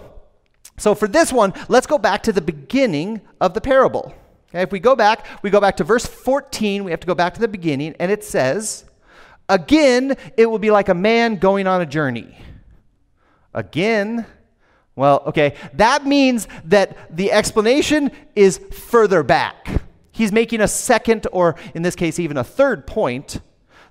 so 0.77 0.95
for 0.95 1.07
this 1.07 1.31
one, 1.31 1.53
let's 1.67 1.87
go 1.87 1.97
back 1.97 2.23
to 2.23 2.33
the 2.33 2.41
beginning 2.41 3.21
of 3.39 3.53
the 3.53 3.61
parable. 3.61 4.13
Okay, 4.49 4.61
if 4.63 4.71
we 4.71 4.79
go 4.79 4.95
back, 4.95 5.25
we 5.43 5.49
go 5.49 5.61
back 5.61 5.77
to 5.77 5.83
verse 5.83 6.05
14, 6.05 6.83
we 6.83 6.91
have 6.91 6.99
to 6.99 7.07
go 7.07 7.15
back 7.15 7.33
to 7.35 7.39
the 7.39 7.47
beginning, 7.47 7.95
and 7.99 8.11
it 8.11 8.23
says, 8.23 8.85
Again, 9.47 10.15
it 10.37 10.45
will 10.45 10.59
be 10.59 10.71
like 10.71 10.89
a 10.89 10.93
man 10.93 11.35
going 11.35 11.67
on 11.67 11.81
a 11.81 11.85
journey. 11.85 12.37
Again, 13.53 14.25
well, 14.95 15.23
okay, 15.27 15.55
that 15.73 16.05
means 16.05 16.47
that 16.65 17.15
the 17.15 17.31
explanation 17.31 18.11
is 18.35 18.57
further 18.57 19.23
back. 19.23 19.81
He's 20.11 20.31
making 20.31 20.61
a 20.61 20.67
second, 20.67 21.27
or 21.31 21.55
in 21.73 21.81
this 21.81 21.95
case, 21.95 22.19
even 22.19 22.37
a 22.37 22.43
third 22.43 22.85
point 22.85 23.39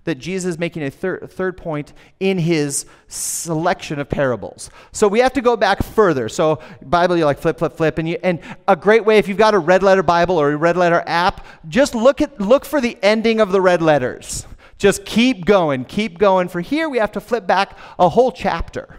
that 0.05 0.15
Jesus 0.17 0.51
is 0.51 0.59
making 0.59 0.83
a 0.83 0.91
thir- 0.91 1.27
third 1.27 1.57
point 1.57 1.93
in 2.21 2.39
his 2.39 2.87
selection 3.09 3.99
of 3.99 4.09
parables. 4.09 4.71
So 4.93 5.09
we 5.09 5.19
have 5.21 5.33
to 5.35 5.43
go 5.43 5.57
back 5.57 5.83
further. 5.83 6.29
So 6.29 6.61
Bible, 6.83 7.17
you 7.17 7.25
like 7.25 7.39
flip, 7.39 7.59
flip, 7.59 7.77
flip, 7.77 7.99
and 7.99 8.09
you, 8.09 8.19
and 8.23 8.41
a 8.67 8.77
great 8.77 9.05
way 9.05 9.19
if 9.19 9.29
you've 9.29 9.37
got 9.37 9.55
a 9.55 9.59
red 9.59 9.83
letter 9.83 10.03
Bible 10.03 10.41
or 10.41 10.53
a 10.53 10.57
red 10.57 10.77
letter 10.77 11.03
app, 11.07 11.45
just 11.69 11.95
look 11.95 12.23
at 12.23 12.41
look 12.41 12.65
for 12.65 12.81
the 12.81 12.97
ending 13.03 13.41
of 13.41 13.53
the 13.53 13.61
red 13.61 13.83
letters. 13.83 14.47
Just 14.79 15.05
keep 15.05 15.45
going, 15.45 15.85
keep 15.85 16.19
going. 16.19 16.49
For 16.49 16.63
here 16.63 16.89
we 16.89 16.99
have 16.99 17.13
to 17.13 17.21
flip 17.21 17.47
back 17.47 17.77
a 17.99 18.09
whole 18.09 18.33
chapter, 18.33 18.97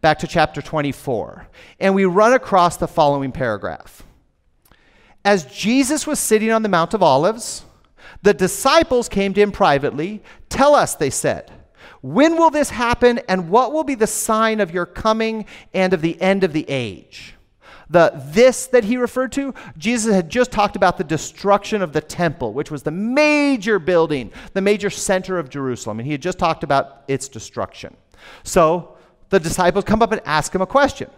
back 0.00 0.18
to 0.18 0.26
chapter 0.26 0.60
24, 0.60 1.46
and 1.78 1.94
we 1.94 2.04
run 2.04 2.32
across 2.32 2.76
the 2.76 2.88
following 2.88 3.30
paragraph. 3.30 4.02
As 5.24 5.44
Jesus 5.44 6.06
was 6.06 6.18
sitting 6.18 6.50
on 6.50 6.62
the 6.62 6.68
Mount 6.68 6.94
of 6.94 7.02
Olives 7.02 7.64
the 8.22 8.34
disciples 8.34 9.08
came 9.08 9.34
to 9.34 9.40
him 9.40 9.52
privately. 9.52 10.22
Tell 10.48 10.74
us, 10.74 10.94
they 10.94 11.10
said, 11.10 11.50
when 12.02 12.36
will 12.36 12.50
this 12.50 12.70
happen, 12.70 13.20
and 13.28 13.50
what 13.50 13.72
will 13.72 13.84
be 13.84 13.94
the 13.94 14.06
sign 14.06 14.60
of 14.60 14.70
your 14.70 14.86
coming 14.86 15.44
and 15.74 15.92
of 15.92 16.00
the 16.00 16.20
end 16.20 16.44
of 16.44 16.52
the 16.52 16.64
age? 16.68 17.34
The 17.90 18.12
this 18.26 18.66
that 18.68 18.84
he 18.84 18.96
referred 18.96 19.32
to, 19.32 19.52
Jesus 19.76 20.14
had 20.14 20.30
just 20.30 20.52
talked 20.52 20.76
about 20.76 20.96
the 20.96 21.04
destruction 21.04 21.82
of 21.82 21.92
the 21.92 22.00
temple, 22.00 22.52
which 22.52 22.70
was 22.70 22.84
the 22.84 22.90
major 22.90 23.78
building, 23.78 24.32
the 24.54 24.60
major 24.60 24.90
center 24.90 25.38
of 25.38 25.50
Jerusalem, 25.50 25.98
and 25.98 26.06
he 26.06 26.12
had 26.12 26.22
just 26.22 26.38
talked 26.38 26.62
about 26.62 27.02
its 27.08 27.28
destruction. 27.28 27.96
So 28.44 28.96
the 29.28 29.40
disciples 29.40 29.84
come 29.84 30.02
up 30.02 30.12
and 30.12 30.20
ask 30.24 30.54
him 30.54 30.62
a 30.62 30.66
question. 30.66 31.10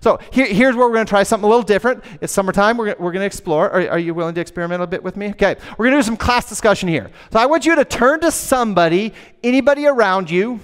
So 0.00 0.18
here, 0.32 0.46
here's 0.46 0.76
where 0.76 0.86
we're 0.86 0.94
going 0.94 1.06
to 1.06 1.10
try 1.10 1.22
something 1.22 1.46
a 1.46 1.48
little 1.48 1.62
different. 1.62 2.04
It's 2.20 2.32
summertime. 2.32 2.76
We're, 2.76 2.94
we're 2.98 3.12
going 3.12 3.20
to 3.20 3.26
explore. 3.26 3.70
Are, 3.70 3.88
are 3.90 3.98
you 3.98 4.14
willing 4.14 4.34
to 4.34 4.40
experiment 4.40 4.82
a 4.82 4.86
bit 4.86 5.02
with 5.02 5.16
me? 5.16 5.30
Okay. 5.30 5.56
We're 5.76 5.86
going 5.86 5.92
to 5.92 5.98
do 5.98 6.02
some 6.02 6.16
class 6.16 6.48
discussion 6.48 6.88
here. 6.88 7.10
So 7.32 7.38
I 7.38 7.46
want 7.46 7.66
you 7.66 7.74
to 7.74 7.84
turn 7.84 8.20
to 8.20 8.30
somebody, 8.30 9.12
anybody 9.42 9.86
around 9.86 10.30
you, 10.30 10.60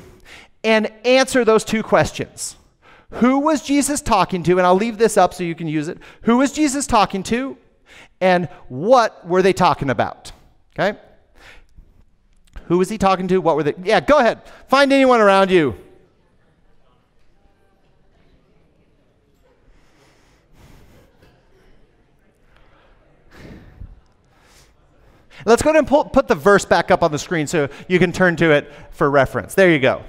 and 0.63 0.91
answer 1.05 1.45
those 1.45 1.65
two 1.65 1.83
questions. 1.83 2.57
Who 3.15 3.39
was 3.39 3.63
Jesus 3.63 4.01
talking 4.01 4.43
to? 4.45 4.59
And 4.59 4.67
I'll 4.67 4.75
leave 4.75 4.99
this 4.99 5.17
up 5.17 5.35
so 5.35 5.45
you 5.45 5.55
can 5.55 5.69
use 5.69 5.89
it. 5.89 5.99
Who 6.23 6.39
was 6.39 6.53
Jesus 6.53 6.87
talking 6.87 7.23
to? 7.25 7.57
And 8.21 8.49
what 8.69 9.27
were 9.27 9.43
they 9.43 9.53
talking 9.53 9.91
about? 9.91 10.33
Okay? 10.75 10.99
Who 12.67 12.79
was 12.79 12.89
he 12.89 12.99
talking 12.99 13.29
to? 13.29 13.39
What 13.39 13.57
were 13.57 13.63
they? 13.63 13.75
Yeah, 13.83 14.01
go 14.01 14.19
ahead. 14.19 14.41
Find 14.69 14.93
anyone 14.93 15.21
around 15.21 15.51
you. 15.51 15.77
Let's 25.45 25.63
go 25.63 25.71
ahead 25.71 25.81
and 25.81 25.89
pull, 25.89 26.05
put 26.05 26.29
the 26.29 26.35
verse 26.35 26.65
back 26.65 26.91
up 26.91 27.03
on 27.03 27.13
the 27.13 27.19
screen 27.19 27.47
so 27.47 27.69
you 27.89 27.99
can 27.99 28.13
turn 28.13 28.37
to 28.37 28.51
it 28.51 28.73
for 28.91 29.11
reference. 29.11 29.55
There 29.55 29.71
you 29.71 29.79
go. 29.79 30.03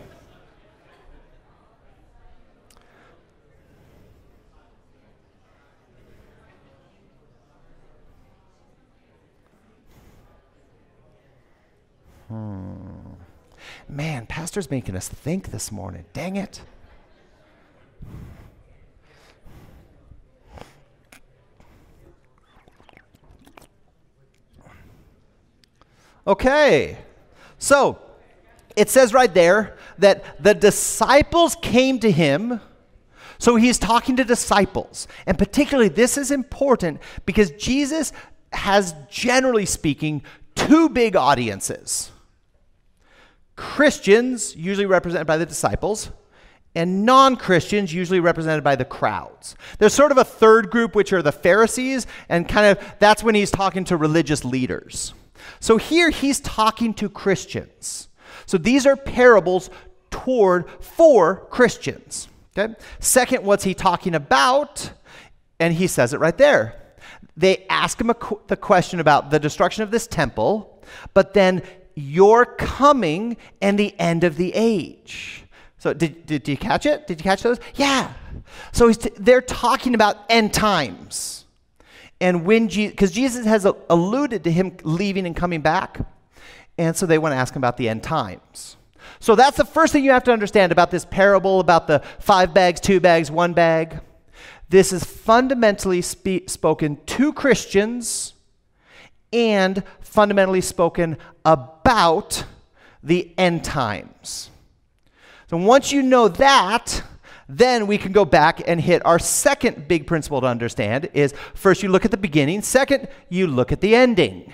Hmm. 12.27 12.75
Man, 13.87 14.25
Pastor's 14.25 14.71
making 14.71 14.95
us 14.95 15.07
think 15.07 15.51
this 15.51 15.71
morning. 15.71 16.05
Dang 16.13 16.35
it. 16.35 16.61
Okay. 26.27 26.97
So, 27.57 27.99
it 28.75 28.89
says 28.89 29.13
right 29.13 29.33
there 29.33 29.77
that 29.97 30.43
the 30.43 30.53
disciples 30.53 31.55
came 31.61 31.99
to 31.99 32.11
him. 32.11 32.59
So 33.37 33.55
he's 33.55 33.77
talking 33.77 34.15
to 34.17 34.23
disciples. 34.23 35.07
And 35.25 35.37
particularly, 35.37 35.89
this 35.89 36.17
is 36.17 36.31
important 36.31 36.99
because 37.25 37.51
Jesus 37.51 38.11
has, 38.51 38.95
generally 39.09 39.65
speaking, 39.65 40.23
two 40.55 40.89
big 40.89 41.15
audiences 41.15 42.11
Christians, 43.55 44.53
usually 44.55 44.85
represented 44.85 45.27
by 45.27 45.37
the 45.37 45.45
disciples, 45.45 46.11
and 46.75 47.05
non 47.05 47.37
Christians, 47.37 47.93
usually 47.93 48.19
represented 48.19 48.65
by 48.65 48.75
the 48.75 48.83
crowds. 48.83 49.55
There's 49.79 49.93
sort 49.93 50.11
of 50.11 50.17
a 50.17 50.25
third 50.25 50.69
group, 50.69 50.93
which 50.93 51.13
are 51.13 51.21
the 51.21 51.31
Pharisees, 51.31 52.05
and 52.27 52.49
kind 52.49 52.77
of 52.77 52.95
that's 52.99 53.23
when 53.23 53.33
he's 53.33 53.51
talking 53.51 53.85
to 53.85 53.95
religious 53.95 54.43
leaders. 54.43 55.13
So 55.59 55.77
here 55.77 56.09
he's 56.09 56.39
talking 56.39 56.93
to 56.95 57.09
Christians. 57.09 58.09
So 58.45 58.57
these 58.57 58.85
are 58.85 58.95
parables 58.95 59.69
toward 60.11 60.69
for 60.81 61.47
Christians. 61.49 62.27
Okay? 62.57 62.73
Second, 62.99 63.43
what's 63.43 63.63
he 63.63 63.73
talking 63.73 64.15
about? 64.15 64.91
And 65.59 65.73
he 65.73 65.87
says 65.87 66.13
it 66.13 66.19
right 66.19 66.37
there. 66.37 66.75
They 67.37 67.65
ask 67.69 67.99
him 67.99 68.13
qu- 68.13 68.39
the 68.47 68.55
question 68.55 68.99
about 68.99 69.29
the 69.29 69.39
destruction 69.39 69.83
of 69.83 69.91
this 69.91 70.07
temple, 70.07 70.83
but 71.13 71.33
then 71.33 71.61
your 71.95 72.45
coming 72.45 73.37
and 73.61 73.77
the 73.77 73.97
end 73.99 74.23
of 74.23 74.37
the 74.37 74.51
age. 74.53 75.43
So, 75.77 75.93
did, 75.93 76.25
did, 76.25 76.43
did 76.43 76.51
you 76.51 76.57
catch 76.57 76.85
it? 76.85 77.07
Did 77.07 77.19
you 77.19 77.23
catch 77.23 77.43
those? 77.43 77.59
Yeah. 77.75 78.11
So, 78.71 78.91
t- 78.91 79.11
they're 79.17 79.41
talking 79.41 79.93
about 79.95 80.17
end 80.29 80.53
times 80.53 81.44
and 82.21 82.45
when 82.45 82.69
Jesus, 82.69 82.91
because 82.91 83.11
Jesus 83.11 83.45
has 83.45 83.65
alluded 83.89 84.43
to 84.45 84.51
him 84.51 84.77
leaving 84.83 85.25
and 85.25 85.35
coming 85.35 85.61
back, 85.61 85.99
and 86.77 86.95
so 86.95 87.05
they 87.05 87.17
want 87.17 87.33
to 87.33 87.37
ask 87.37 87.53
him 87.53 87.59
about 87.59 87.77
the 87.77 87.89
end 87.89 88.03
times. 88.03 88.77
So 89.19 89.35
that's 89.35 89.57
the 89.57 89.65
first 89.65 89.93
thing 89.93 90.03
you 90.03 90.11
have 90.11 90.23
to 90.25 90.33
understand 90.33 90.71
about 90.71 90.91
this 90.91 91.05
parable 91.05 91.59
about 91.59 91.87
the 91.87 92.01
five 92.19 92.53
bags, 92.53 92.79
two 92.79 92.99
bags, 92.99 93.29
one 93.29 93.53
bag. 93.53 93.99
This 94.69 94.91
is 94.91 95.03
fundamentally 95.03 96.01
spe- 96.01 96.47
spoken 96.47 96.97
to 97.05 97.33
Christians 97.33 98.33
and 99.31 99.83
fundamentally 100.01 100.61
spoken 100.61 101.17
about 101.43 102.45
the 103.03 103.33
end 103.37 103.63
times. 103.63 104.49
So 105.49 105.57
once 105.57 105.91
you 105.91 106.01
know 106.01 106.27
that, 106.27 107.03
then 107.47 107.87
we 107.87 107.97
can 107.97 108.11
go 108.11 108.25
back 108.25 108.61
and 108.67 108.81
hit 108.81 109.05
our 109.05 109.19
second 109.19 109.87
big 109.87 110.07
principle 110.07 110.41
to 110.41 110.47
understand 110.47 111.09
is 111.13 111.33
first 111.53 111.83
you 111.83 111.89
look 111.89 112.05
at 112.05 112.11
the 112.11 112.17
beginning, 112.17 112.61
second 112.61 113.07
you 113.29 113.47
look 113.47 113.71
at 113.71 113.81
the 113.81 113.95
ending. 113.95 114.51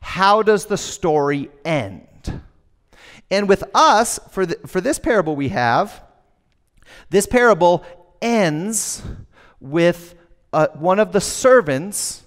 How 0.00 0.42
does 0.42 0.66
the 0.66 0.76
story 0.76 1.50
end? 1.64 2.40
And 3.30 3.48
with 3.48 3.64
us, 3.74 4.18
for, 4.30 4.46
the, 4.46 4.56
for 4.66 4.80
this 4.80 4.98
parable 4.98 5.36
we 5.36 5.50
have, 5.50 6.02
this 7.10 7.26
parable 7.26 7.84
ends 8.20 9.02
with 9.60 10.14
uh, 10.52 10.68
one 10.74 10.98
of 10.98 11.12
the 11.12 11.20
servants 11.20 12.24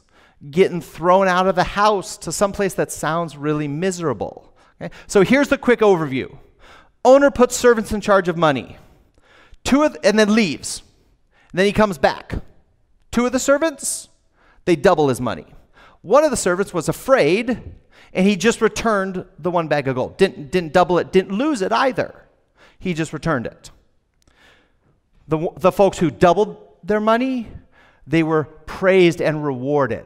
getting 0.50 0.82
thrown 0.82 1.28
out 1.28 1.48
of 1.48 1.56
the 1.56 1.64
house 1.64 2.18
to 2.18 2.32
some 2.32 2.52
place 2.52 2.74
that 2.76 2.92
sounds 2.92 3.36
really 3.38 3.68
miserable. 3.68 4.54
Okay? 4.82 4.94
So 5.08 5.22
here's 5.24 5.48
the 5.48 5.58
quick 5.58 5.80
overview 5.80 6.38
owner 7.04 7.30
puts 7.30 7.56
servants 7.56 7.92
in 7.92 8.02
charge 8.02 8.28
of 8.28 8.36
money. 8.36 8.78
Two 9.66 9.84
of, 9.84 9.98
and 10.04 10.18
then 10.18 10.34
leaves. 10.34 10.82
And 11.52 11.60
then 11.60 11.66
he 11.66 11.74
comes 11.74 11.98
back. 11.98 12.36
Two 13.12 13.26
of 13.26 13.34
the 13.34 13.40
servants, 13.40 14.08
they 14.64 14.78
double 14.78 15.10
his 15.10 15.20
money. 15.20 15.48
One 16.02 16.24
of 16.24 16.32
the 16.32 16.38
servants 16.38 16.74
was 16.74 16.88
afraid, 16.88 17.62
and 18.14 18.26
he 18.26 18.38
just 18.38 18.62
returned 18.62 19.26
the 19.40 19.52
one 19.52 19.68
bag 19.68 19.88
of 19.88 19.96
gold. 19.96 20.18
Didn't, 20.18 20.52
didn't 20.52 20.72
double 20.72 20.98
it, 21.00 21.12
didn't 21.12 21.38
lose 21.38 21.62
it 21.62 21.72
either. 21.72 22.26
He 22.80 22.94
just 22.94 23.12
returned 23.12 23.48
it. 23.48 23.72
The, 25.28 25.50
the 25.58 25.72
folks 25.72 25.98
who 25.98 26.12
doubled 26.12 26.58
their 26.84 27.00
money, 27.00 27.48
they 28.06 28.22
were 28.22 28.44
praised 28.44 29.22
and 29.22 29.44
rewarded. 29.44 30.06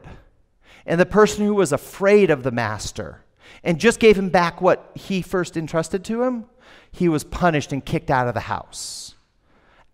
And 0.86 1.00
the 1.00 1.06
person 1.06 1.46
who 1.46 1.54
was 1.54 1.72
afraid 1.74 2.30
of 2.30 2.44
the 2.44 2.52
master 2.52 3.24
and 3.64 3.80
just 3.80 4.00
gave 4.00 4.18
him 4.18 4.30
back 4.30 4.62
what 4.62 4.92
he 4.96 5.22
first 5.22 5.58
entrusted 5.58 6.06
to 6.06 6.24
him, 6.24 6.46
he 6.92 7.10
was 7.10 7.24
punished 7.24 7.74
and 7.74 7.84
kicked 7.84 8.10
out 8.10 8.28
of 8.28 8.34
the 8.34 8.40
house, 8.42 9.16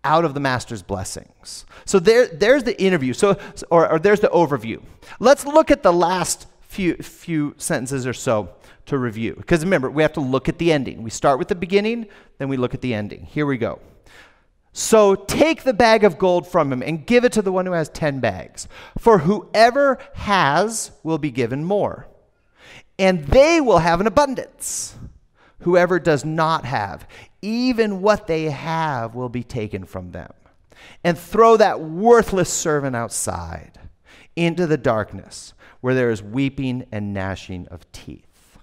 out 0.06 0.24
of 0.24 0.34
the 0.34 0.40
master's 0.40 0.82
blessings. 0.82 1.66
So 1.84 1.98
there, 1.98 2.28
there's 2.28 2.62
the 2.62 2.80
interview, 2.80 3.12
so, 3.12 3.36
or, 3.70 3.90
or 3.90 3.98
there's 3.98 4.20
the 4.20 4.28
overview. 4.28 4.80
Let's 5.18 5.44
look 5.44 5.70
at 5.70 5.82
the 5.82 5.92
last 5.92 6.46
few, 6.60 6.94
few 6.96 7.54
sentences 7.58 8.06
or 8.06 8.12
so 8.12 8.50
to 8.86 8.98
review. 8.98 9.34
Because 9.36 9.64
remember, 9.64 9.90
we 9.90 10.02
have 10.02 10.12
to 10.12 10.20
look 10.20 10.48
at 10.48 10.58
the 10.58 10.72
ending. 10.72 11.02
We 11.02 11.10
start 11.10 11.38
with 11.38 11.48
the 11.48 11.54
beginning, 11.54 12.06
then 12.38 12.48
we 12.48 12.56
look 12.56 12.74
at 12.74 12.80
the 12.80 12.94
ending. 12.94 13.24
Here 13.24 13.46
we 13.46 13.58
go. 13.58 13.80
So 14.72 15.14
take 15.14 15.62
the 15.62 15.72
bag 15.72 16.04
of 16.04 16.18
gold 16.18 16.46
from 16.46 16.72
him 16.72 16.82
and 16.82 17.06
give 17.06 17.24
it 17.24 17.32
to 17.32 17.42
the 17.42 17.50
one 17.50 17.66
who 17.66 17.72
has 17.72 17.88
ten 17.88 18.20
bags. 18.20 18.68
For 18.98 19.18
whoever 19.18 19.98
has 20.14 20.92
will 21.02 21.18
be 21.18 21.30
given 21.30 21.64
more, 21.64 22.06
and 22.98 23.24
they 23.26 23.60
will 23.60 23.78
have 23.78 24.00
an 24.00 24.06
abundance. 24.06 24.94
Whoever 25.60 25.98
does 25.98 26.24
not 26.24 26.66
have, 26.66 27.08
even 27.46 28.02
what 28.02 28.26
they 28.26 28.44
have 28.44 29.14
will 29.14 29.28
be 29.28 29.44
taken 29.44 29.84
from 29.84 30.10
them. 30.10 30.32
And 31.04 31.16
throw 31.16 31.56
that 31.56 31.80
worthless 31.80 32.52
servant 32.52 32.96
outside 32.96 33.78
into 34.34 34.66
the 34.66 34.76
darkness 34.76 35.54
where 35.80 35.94
there 35.94 36.10
is 36.10 36.22
weeping 36.22 36.86
and 36.90 37.14
gnashing 37.14 37.66
of 37.68 37.90
teeth. 37.92 38.58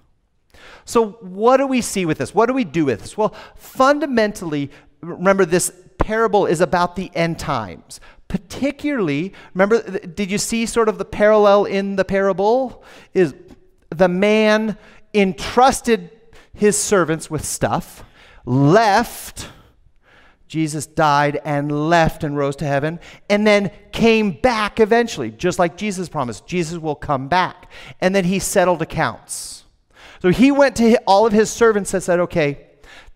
So, 0.86 1.12
what 1.22 1.58
do 1.58 1.68
we 1.68 1.82
see 1.82 2.06
with 2.06 2.18
this? 2.18 2.36
What 2.36 2.48
do 2.48 2.54
we 2.54 2.66
do 2.66 2.86
with 2.86 3.02
this? 3.02 3.18
Well, 3.18 3.34
fundamentally, 3.56 4.70
remember 5.02 5.46
this 5.46 5.72
parable 5.98 6.46
is 6.46 6.62
about 6.62 6.96
the 6.96 7.10
end 7.16 7.40
times. 7.40 8.00
Particularly, 8.28 9.34
remember, 9.54 9.82
did 9.82 10.30
you 10.30 10.38
see 10.38 10.66
sort 10.66 10.90
of 10.90 10.98
the 10.98 11.06
parallel 11.06 11.66
in 11.66 11.96
the 11.96 12.06
parable? 12.06 12.84
Is 13.13 13.34
the 13.90 14.10
man 14.10 14.78
entrusted 15.13 16.10
his 16.54 16.78
servants 16.78 17.30
with 17.30 17.46
stuff, 17.46 18.04
left, 18.46 19.50
Jesus 20.48 20.86
died 20.86 21.40
and 21.46 21.90
left 21.90 22.24
and 22.24 22.38
rose 22.38 22.56
to 22.58 22.66
heaven, 22.66 23.00
and 23.30 23.46
then 23.46 23.72
came 23.92 24.32
back 24.32 24.80
eventually, 24.80 25.32
just 25.32 25.60
like 25.60 25.78
Jesus 25.78 26.10
promised. 26.10 26.46
Jesus 26.46 26.78
will 26.80 26.96
come 26.96 27.28
back. 27.28 27.72
And 28.02 28.14
then 28.16 28.26
he 28.26 28.40
settled 28.40 28.82
accounts. 28.82 29.66
So 30.22 30.30
he 30.30 30.52
went 30.52 30.76
to 30.78 30.98
all 31.06 31.26
of 31.26 31.34
his 31.34 31.50
servants 31.50 31.94
and 31.94 32.02
said, 32.02 32.20
Okay, 32.20 32.68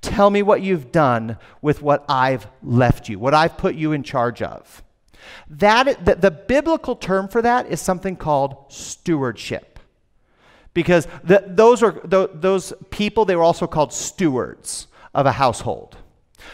Tell 0.01 0.29
me 0.29 0.41
what 0.41 0.61
you've 0.61 0.91
done 0.91 1.37
with 1.61 1.81
what 1.81 2.05
I've 2.07 2.47
left 2.61 3.09
you, 3.09 3.19
what 3.19 3.33
I've 3.33 3.57
put 3.57 3.75
you 3.75 3.91
in 3.93 4.03
charge 4.03 4.41
of. 4.41 4.83
That, 5.49 6.05
the, 6.05 6.15
the 6.15 6.31
biblical 6.31 6.95
term 6.95 7.27
for 7.27 7.41
that 7.41 7.67
is 7.67 7.81
something 7.81 8.15
called 8.15 8.55
stewardship. 8.69 9.79
Because 10.73 11.07
the, 11.23 11.43
those, 11.47 11.81
are, 11.81 11.99
the, 12.03 12.29
those 12.33 12.71
people, 12.91 13.25
they 13.25 13.35
were 13.35 13.43
also 13.43 13.65
called 13.65 13.91
stewards 13.91 14.87
of 15.13 15.25
a 15.25 15.31
household. 15.31 15.97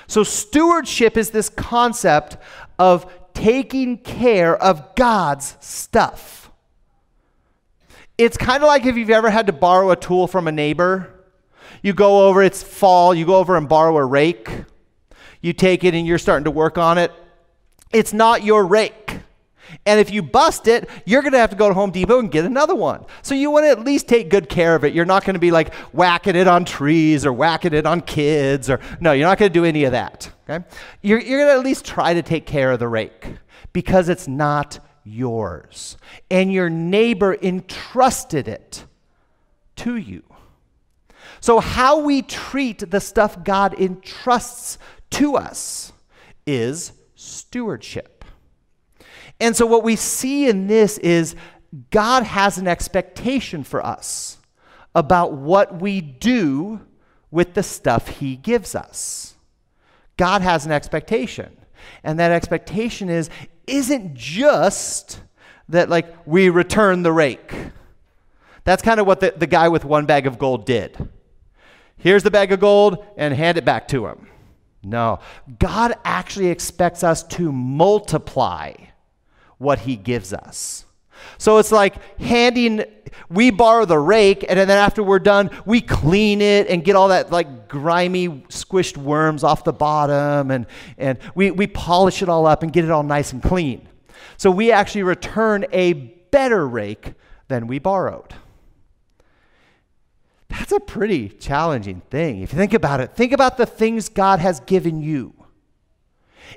So, 0.08 0.24
stewardship 0.24 1.18
is 1.18 1.32
this 1.32 1.50
concept 1.50 2.38
of 2.80 3.12
taking 3.34 3.98
care 3.98 4.56
of 4.56 4.96
God's 4.96 5.58
stuff. 5.60 6.52
It's 8.18 8.38
kind 8.38 8.64
of 8.64 8.68
like 8.68 8.86
if 8.86 8.96
you've 8.96 9.10
ever 9.10 9.30
had 9.30 9.48
to 9.48 9.54
borrow 9.54 9.92
a 9.92 9.96
tool 9.96 10.28
from 10.28 10.48
a 10.48 10.52
neighbor 10.52 11.14
you 11.84 11.94
go 11.94 12.28
over, 12.28 12.42
it's 12.42 12.64
fall, 12.64 13.14
you 13.14 13.26
go 13.26 13.36
over 13.36 13.58
and 13.58 13.68
borrow 13.68 13.98
a 13.98 14.06
rake. 14.06 14.50
You 15.42 15.52
take 15.52 15.84
it 15.84 15.94
and 15.94 16.08
you're 16.08 16.18
starting 16.18 16.46
to 16.46 16.52
work 16.52 16.78
on 16.78 16.98
it. 16.98 17.12
It's 17.92 18.14
not 18.14 18.44
your 18.44 18.66
rake. 18.66 19.20
And 19.86 20.00
if 20.00 20.12
you 20.12 20.22
bust 20.22 20.68
it, 20.68 20.90
you're 21.06 21.22
going 21.22 21.34
to 21.34 21.40
have 21.40 21.50
to 21.50 21.56
go 21.56 21.68
to 21.68 21.74
Home 21.74 21.92
Depot 21.92 22.20
and 22.20 22.32
get 22.32 22.46
another 22.46 22.76
one. 22.76 23.06
So 23.22 23.36
you 23.36 23.52
want 23.52 23.66
to 23.66 23.70
at 23.70 23.80
least 23.80 24.08
take 24.08 24.30
good 24.30 24.50
care 24.50 24.76
of 24.76 24.84
it. 24.84 24.94
You're 24.94 25.06
not 25.06 25.26
going 25.26 25.36
to 25.36 25.40
be 25.40 25.52
like 25.52 25.74
whacking 25.94 26.36
it 26.36 26.48
on 26.48 26.66
trees 26.66 27.26
or 27.26 27.34
whacking 27.34 27.74
it 27.74 27.86
on 27.86 28.02
kids 28.02 28.70
or 28.70 28.80
no, 29.00 29.12
you're 29.12 29.28
not 29.28 29.38
going 29.38 29.52
to 29.52 29.54
do 29.54 29.66
any 29.66 29.84
of 29.84 29.92
that. 29.92 30.32
Okay? 30.50 30.66
You're, 31.02 31.20
you're 31.20 31.40
going 31.40 31.50
to 31.50 31.60
at 31.60 31.66
least 31.66 31.86
try 31.86 32.14
to 32.14 32.22
take 32.22 32.46
care 32.46 32.72
of 32.72 32.80
the 32.80 32.88
rake 32.88 33.28
because 33.72 34.10
it's 34.10 34.28
not 34.28 34.80
yours. 35.04 35.98
And 36.30 36.52
your 36.52 36.70
neighbor 36.70 37.36
entrusted 37.42 38.48
it 38.48 38.86
to 39.78 39.96
you. 39.96 40.24
So, 41.40 41.60
how 41.60 42.00
we 42.00 42.22
treat 42.22 42.90
the 42.90 43.02
stuff 43.02 43.44
God 43.44 43.74
entrusts 43.80 44.78
to 45.12 45.36
us 45.36 45.92
is 46.46 46.94
stewardship. 47.16 48.13
And 49.44 49.58
so, 49.58 49.66
what 49.66 49.84
we 49.84 49.98
see 49.98 50.48
in 50.48 50.68
this 50.68 50.98
is 51.00 51.36
God 51.92 52.24
has 52.24 52.58
an 52.58 52.66
expectation 52.66 53.66
for 53.66 53.86
us 53.86 54.38
about 54.96 55.34
what 55.34 55.82
we 55.82 56.00
do 56.00 56.80
with 57.30 57.54
the 57.54 57.64
stuff 57.64 58.08
He 58.08 58.38
gives 58.38 58.74
us. 58.74 59.36
God 60.16 60.42
has 60.42 60.66
an 60.66 60.72
expectation. 60.72 61.58
And 62.06 62.18
that 62.20 62.32
expectation 62.32 63.10
is 63.10 63.30
isn't 63.68 64.16
just 64.16 65.20
that 65.68 65.90
like 65.90 66.08
we 66.26 66.48
return 66.48 67.04
the 67.04 67.12
rake. 67.12 67.54
That's 68.64 68.82
kind 68.82 69.02
of 69.02 69.06
what 69.06 69.20
the, 69.20 69.34
the 69.36 69.48
guy 69.48 69.68
with 69.68 69.84
one 69.84 70.06
bag 70.06 70.26
of 70.26 70.40
gold 70.40 70.66
did 70.66 71.10
here's 71.98 72.24
the 72.24 72.32
bag 72.32 72.52
of 72.52 72.60
gold 72.60 73.06
and 73.18 73.34
hand 73.34 73.58
it 73.58 73.66
back 73.66 73.88
to 73.88 74.06
him. 74.08 74.28
No, 74.84 75.20
God 75.60 75.96
actually 76.04 76.48
expects 76.48 77.04
us 77.04 77.24
to 77.24 77.52
multiply 77.52 78.74
what 79.64 79.80
he 79.80 79.96
gives 79.96 80.34
us. 80.34 80.86
So 81.38 81.58
it's 81.58 81.72
like 81.72 82.20
handing, 82.20 82.84
we 83.30 83.50
borrow 83.50 83.86
the 83.86 83.98
rake, 83.98 84.46
and 84.48 84.60
then 84.60 84.70
after 84.70 85.02
we're 85.02 85.20
done, 85.20 85.50
we 85.66 85.82
clean 85.82 86.42
it 86.42 86.68
and 86.68 86.84
get 86.84 86.96
all 86.96 87.08
that 87.08 87.32
like 87.32 87.68
grimy, 87.68 88.28
squished 88.50 88.98
worms 88.98 89.44
off 89.44 89.64
the 89.64 89.74
bottom, 89.74 90.52
and, 90.52 90.68
and 90.98 91.18
we, 91.34 91.50
we 91.52 91.66
polish 91.68 92.22
it 92.22 92.30
all 92.30 92.46
up 92.46 92.62
and 92.62 92.72
get 92.72 92.86
it 92.86 92.92
all 92.92 93.04
nice 93.04 93.34
and 93.34 93.42
clean. 93.42 93.88
So 94.38 94.52
we 94.52 94.72
actually 94.72 95.04
return 95.04 95.66
a 95.72 95.94
better 95.94 96.68
rake 96.68 97.14
than 97.48 97.68
we 97.68 97.80
borrowed. 97.80 98.34
That's 100.50 100.72
a 100.72 100.80
pretty 100.80 101.30
challenging 101.30 102.02
thing. 102.10 102.42
If 102.42 102.54
you 102.54 102.60
think 102.60 102.74
about 102.74 103.00
it, 103.00 103.16
think 103.16 103.32
about 103.32 103.58
the 103.58 103.66
things 103.66 104.10
God 104.10 104.40
has 104.40 104.60
given 104.60 105.02
you 105.02 105.34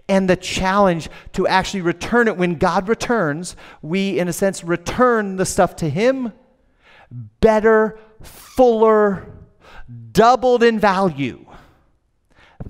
and 0.09 0.29
the 0.29 0.37
challenge 0.37 1.09
to 1.33 1.47
actually 1.47 1.81
return 1.83 2.29
it. 2.29 2.37
When 2.37 2.57
God 2.57 2.89
returns, 2.89 3.57
we, 3.83 4.19
in 4.19 4.29
a 4.29 4.33
sense, 4.33 4.65
return 4.65 5.37
the 5.37 5.47
stuff 5.47 5.77
to 5.77 5.89
Him 5.89 6.33
better, 7.41 7.99
fuller, 8.23 9.27
doubled 10.13 10.63
in 10.63 10.79
value. 10.79 11.45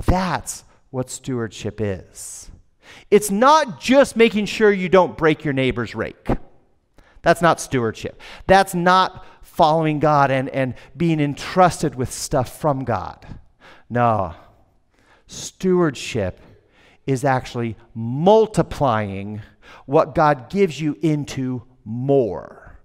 That's 0.06 0.64
what 0.90 1.10
stewardship 1.10 1.80
is. 1.80 2.50
It's 3.10 3.30
not 3.30 3.80
just 3.80 4.16
making 4.16 4.46
sure 4.46 4.70
you 4.70 4.88
don't 4.88 5.16
break 5.16 5.44
your 5.44 5.54
neighbor's 5.54 5.94
rake. 5.94 6.28
That's 7.22 7.42
not 7.42 7.60
stewardship. 7.60 8.20
That's 8.46 8.74
not 8.74 9.24
following 9.42 10.00
God 10.00 10.30
and, 10.30 10.48
and 10.50 10.74
being 10.96 11.18
entrusted 11.20 11.94
with 11.94 12.12
stuff 12.12 12.60
from 12.60 12.84
God. 12.84 13.26
No. 13.88 14.34
Stewardship 15.26 16.40
is 17.06 17.24
actually 17.24 17.76
multiplying 17.94 19.42
what 19.86 20.14
God 20.14 20.50
gives 20.50 20.80
you 20.80 20.96
into 21.02 21.62
more. 21.84 22.78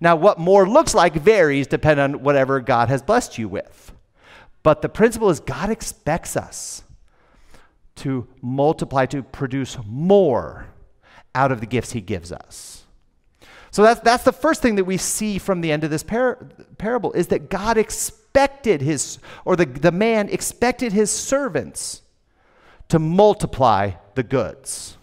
Now, 0.00 0.16
what 0.16 0.38
more 0.38 0.68
looks 0.68 0.94
like 0.94 1.14
varies 1.14 1.66
depending 1.66 2.02
on 2.02 2.22
whatever 2.22 2.60
God 2.60 2.88
has 2.88 3.02
blessed 3.02 3.38
you 3.38 3.48
with. 3.48 3.92
But 4.62 4.82
the 4.82 4.88
principle 4.88 5.30
is 5.30 5.40
God 5.40 5.70
expects 5.70 6.36
us 6.36 6.82
to 7.96 8.26
multiply, 8.40 9.06
to 9.06 9.22
produce 9.22 9.76
more 9.86 10.66
out 11.34 11.52
of 11.52 11.60
the 11.60 11.66
gifts 11.66 11.92
He 11.92 12.00
gives 12.00 12.32
us. 12.32 12.84
So 13.70 13.82
that's, 13.82 14.00
that's 14.00 14.24
the 14.24 14.32
first 14.32 14.60
thing 14.60 14.76
that 14.76 14.84
we 14.84 14.98
see 14.98 15.38
from 15.38 15.62
the 15.62 15.72
end 15.72 15.82
of 15.82 15.90
this 15.90 16.02
par- 16.02 16.46
parable 16.76 17.12
is 17.12 17.28
that 17.28 17.48
God 17.48 17.78
expected 17.78 18.82
his, 18.82 19.18
or 19.46 19.56
the, 19.56 19.64
the 19.64 19.90
man 19.90 20.28
expected 20.28 20.92
his 20.92 21.10
servants 21.10 22.01
to 22.88 22.98
multiply 22.98 23.92
the 24.14 24.22
goods. 24.22 24.96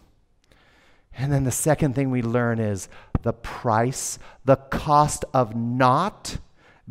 And 1.13 1.31
then 1.31 1.43
the 1.43 1.51
second 1.51 1.95
thing 1.95 2.11
we 2.11 2.21
learn 2.21 2.59
is 2.59 2.87
the 3.23 3.33
price, 3.33 4.19
the 4.45 4.55
cost 4.55 5.25
of 5.33 5.55
not 5.55 6.37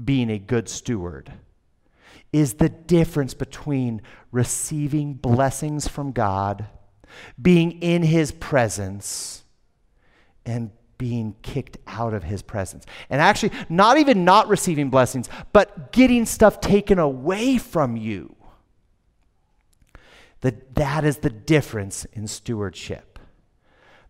being 0.03 0.31
a 0.31 0.39
good 0.39 0.69
steward 0.69 1.33
is 2.33 2.55
the 2.55 2.69
difference 2.69 3.35
between 3.35 4.03
receiving 4.31 5.15
blessings 5.15 5.89
from 5.89 6.13
God, 6.13 6.67
being 7.41 7.81
in 7.81 8.03
his 8.03 8.33
presence, 8.33 9.45
and 10.45 10.71
being 10.99 11.37
kicked 11.43 11.79
out 11.87 12.13
of 12.13 12.25
his 12.25 12.43
presence. 12.43 12.85
And 13.09 13.21
actually, 13.21 13.53
not 13.69 13.99
even 13.99 14.25
not 14.25 14.49
receiving 14.49 14.91
blessings, 14.91 15.29
but 15.53 15.93
getting 15.93 16.27
stuff 16.27 16.61
taken 16.61 16.99
away 16.99 17.57
from 17.57 17.97
you. 17.97 18.35
That, 20.41 20.75
that 20.77 21.05
is 21.05 21.19
the 21.19 21.31
difference 21.31 22.05
in 22.13 22.27
stewardship. 22.29 23.19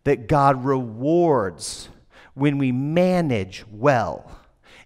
that 0.05 0.27
God 0.27 0.65
rewards 0.65 1.89
when 2.35 2.57
we 2.57 2.73
manage 2.73 3.65
well 3.71 4.31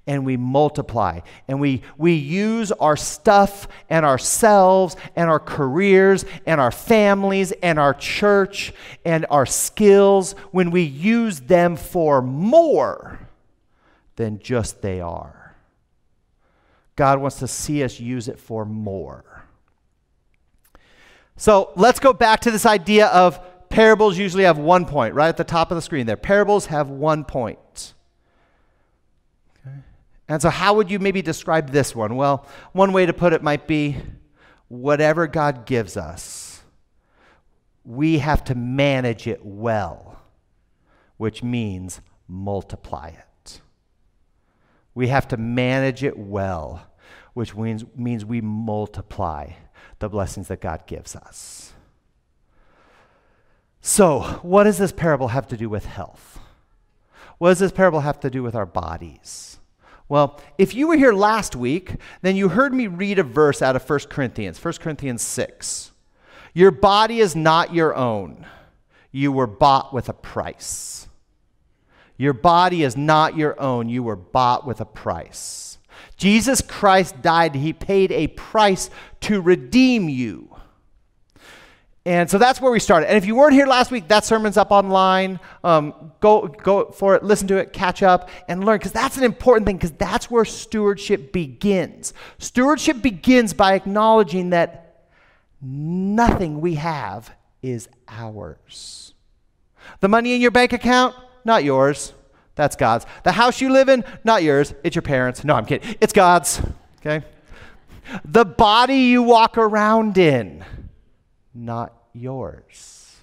and 0.04 0.26
we 0.26 0.36
multiply 0.36 1.20
and 1.46 1.60
we, 1.60 1.82
we 1.96 2.14
use 2.14 2.72
our 2.72 2.96
stuff 2.96 3.68
and 3.88 4.04
ourselves 4.04 4.96
and 5.14 5.30
our 5.30 5.38
careers 5.38 6.24
and 6.44 6.60
our 6.60 6.72
families 6.72 7.52
and 7.62 7.78
our 7.78 7.94
church 7.94 8.72
and 9.04 9.26
our 9.30 9.46
skills 9.46 10.32
when 10.50 10.72
we 10.72 10.82
use 10.82 11.40
them 11.40 11.76
for 11.76 12.20
more 12.20 13.20
than 14.16 14.40
just 14.40 14.82
they 14.82 15.00
are. 15.00 15.54
God 16.96 17.20
wants 17.20 17.38
to 17.38 17.46
see 17.46 17.84
us 17.84 18.00
use 18.00 18.26
it 18.26 18.40
for 18.40 18.64
more. 18.64 19.24
So 21.36 21.72
let's 21.76 22.00
go 22.00 22.12
back 22.12 22.40
to 22.40 22.50
this 22.50 22.66
idea 22.66 23.06
of 23.06 23.40
parables 23.68 24.18
usually 24.18 24.44
have 24.44 24.58
one 24.58 24.84
point, 24.84 25.14
right 25.14 25.28
at 25.28 25.36
the 25.36 25.44
top 25.44 25.70
of 25.70 25.76
the 25.76 25.82
screen 25.82 26.06
there. 26.06 26.16
Parables 26.16 26.66
have 26.66 26.88
one 26.88 27.24
point. 27.24 27.94
And 30.28 30.40
so, 30.40 30.50
how 30.50 30.74
would 30.74 30.90
you 30.90 30.98
maybe 30.98 31.20
describe 31.20 31.70
this 31.70 31.94
one? 31.94 32.16
Well, 32.16 32.46
one 32.72 32.92
way 32.92 33.06
to 33.06 33.12
put 33.12 33.32
it 33.32 33.42
might 33.42 33.66
be 33.66 33.96
whatever 34.68 35.26
God 35.26 35.66
gives 35.66 35.96
us, 35.96 36.62
we 37.84 38.18
have 38.18 38.44
to 38.44 38.54
manage 38.54 39.26
it 39.26 39.44
well, 39.44 40.22
which 41.16 41.42
means 41.42 42.00
multiply 42.28 43.08
it. 43.08 43.60
We 44.94 45.08
have 45.08 45.28
to 45.28 45.36
manage 45.36 46.04
it 46.04 46.16
well, 46.16 46.86
which 47.34 47.54
means, 47.54 47.84
means 47.96 48.24
we 48.24 48.40
multiply 48.40 49.50
the 49.98 50.08
blessings 50.08 50.48
that 50.48 50.60
God 50.60 50.86
gives 50.86 51.14
us. 51.16 51.72
So, 53.80 54.20
what 54.42 54.64
does 54.64 54.78
this 54.78 54.92
parable 54.92 55.28
have 55.28 55.48
to 55.48 55.56
do 55.56 55.68
with 55.68 55.86
health? 55.86 56.38
What 57.38 57.48
does 57.50 57.58
this 57.58 57.72
parable 57.72 58.00
have 58.00 58.20
to 58.20 58.30
do 58.30 58.42
with 58.42 58.54
our 58.54 58.66
bodies? 58.66 59.58
Well, 60.08 60.40
if 60.58 60.74
you 60.74 60.88
were 60.88 60.96
here 60.96 61.12
last 61.12 61.56
week, 61.56 61.96
then 62.20 62.36
you 62.36 62.50
heard 62.50 62.74
me 62.74 62.86
read 62.86 63.18
a 63.18 63.24
verse 63.24 63.62
out 63.62 63.76
of 63.76 63.88
1 63.88 63.98
Corinthians, 64.10 64.62
1 64.62 64.74
Corinthians 64.74 65.22
6. 65.22 65.90
Your 66.54 66.70
body 66.70 67.20
is 67.20 67.34
not 67.34 67.74
your 67.74 67.94
own. 67.94 68.46
You 69.10 69.32
were 69.32 69.46
bought 69.46 69.92
with 69.92 70.08
a 70.08 70.12
price. 70.12 71.08
Your 72.16 72.34
body 72.34 72.82
is 72.82 72.96
not 72.96 73.36
your 73.36 73.60
own. 73.60 73.88
You 73.88 74.02
were 74.02 74.16
bought 74.16 74.66
with 74.66 74.80
a 74.80 74.84
price. 74.84 75.78
Jesus 76.16 76.60
Christ 76.60 77.20
died. 77.22 77.54
He 77.54 77.72
paid 77.72 78.12
a 78.12 78.28
price 78.28 78.90
to 79.22 79.40
redeem 79.40 80.08
you. 80.08 80.48
And 82.04 82.28
so 82.28 82.36
that's 82.36 82.60
where 82.60 82.72
we 82.72 82.80
started. 82.80 83.08
And 83.08 83.16
if 83.16 83.26
you 83.26 83.36
weren't 83.36 83.52
here 83.52 83.66
last 83.66 83.92
week, 83.92 84.08
that 84.08 84.24
sermon's 84.24 84.56
up 84.56 84.72
online. 84.72 85.38
Um, 85.62 86.12
go, 86.18 86.48
go 86.48 86.90
for 86.90 87.14
it, 87.14 87.22
listen 87.22 87.46
to 87.48 87.58
it, 87.58 87.72
catch 87.72 88.02
up, 88.02 88.28
and 88.48 88.64
learn, 88.64 88.78
because 88.78 88.90
that's 88.90 89.16
an 89.16 89.22
important 89.22 89.66
thing, 89.66 89.76
because 89.76 89.92
that's 89.92 90.28
where 90.28 90.44
stewardship 90.44 91.32
begins. 91.32 92.12
Stewardship 92.38 93.02
begins 93.02 93.54
by 93.54 93.74
acknowledging 93.74 94.50
that 94.50 95.06
nothing 95.60 96.60
we 96.60 96.74
have 96.74 97.30
is 97.62 97.88
ours. 98.08 99.14
The 100.00 100.08
money 100.08 100.34
in 100.34 100.40
your 100.40 100.50
bank 100.50 100.72
account, 100.72 101.14
not 101.44 101.62
yours. 101.62 102.14
That's 102.56 102.74
God's. 102.74 103.06
The 103.22 103.32
house 103.32 103.60
you 103.60 103.72
live 103.72 103.88
in, 103.88 104.04
not 104.24 104.42
yours. 104.42 104.74
It's 104.82 104.96
your 104.96 105.02
parents. 105.02 105.44
No, 105.44 105.54
I'm 105.54 105.66
kidding. 105.66 105.96
It's 106.00 106.12
God's. 106.12 106.60
Okay? 106.98 107.24
The 108.24 108.44
body 108.44 108.96
you 108.96 109.22
walk 109.22 109.56
around 109.56 110.18
in, 110.18 110.64
not 111.54 111.94
yours, 112.12 113.16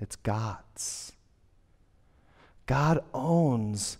it's 0.00 0.16
God's. 0.16 1.12
God 2.66 3.04
owns 3.12 3.98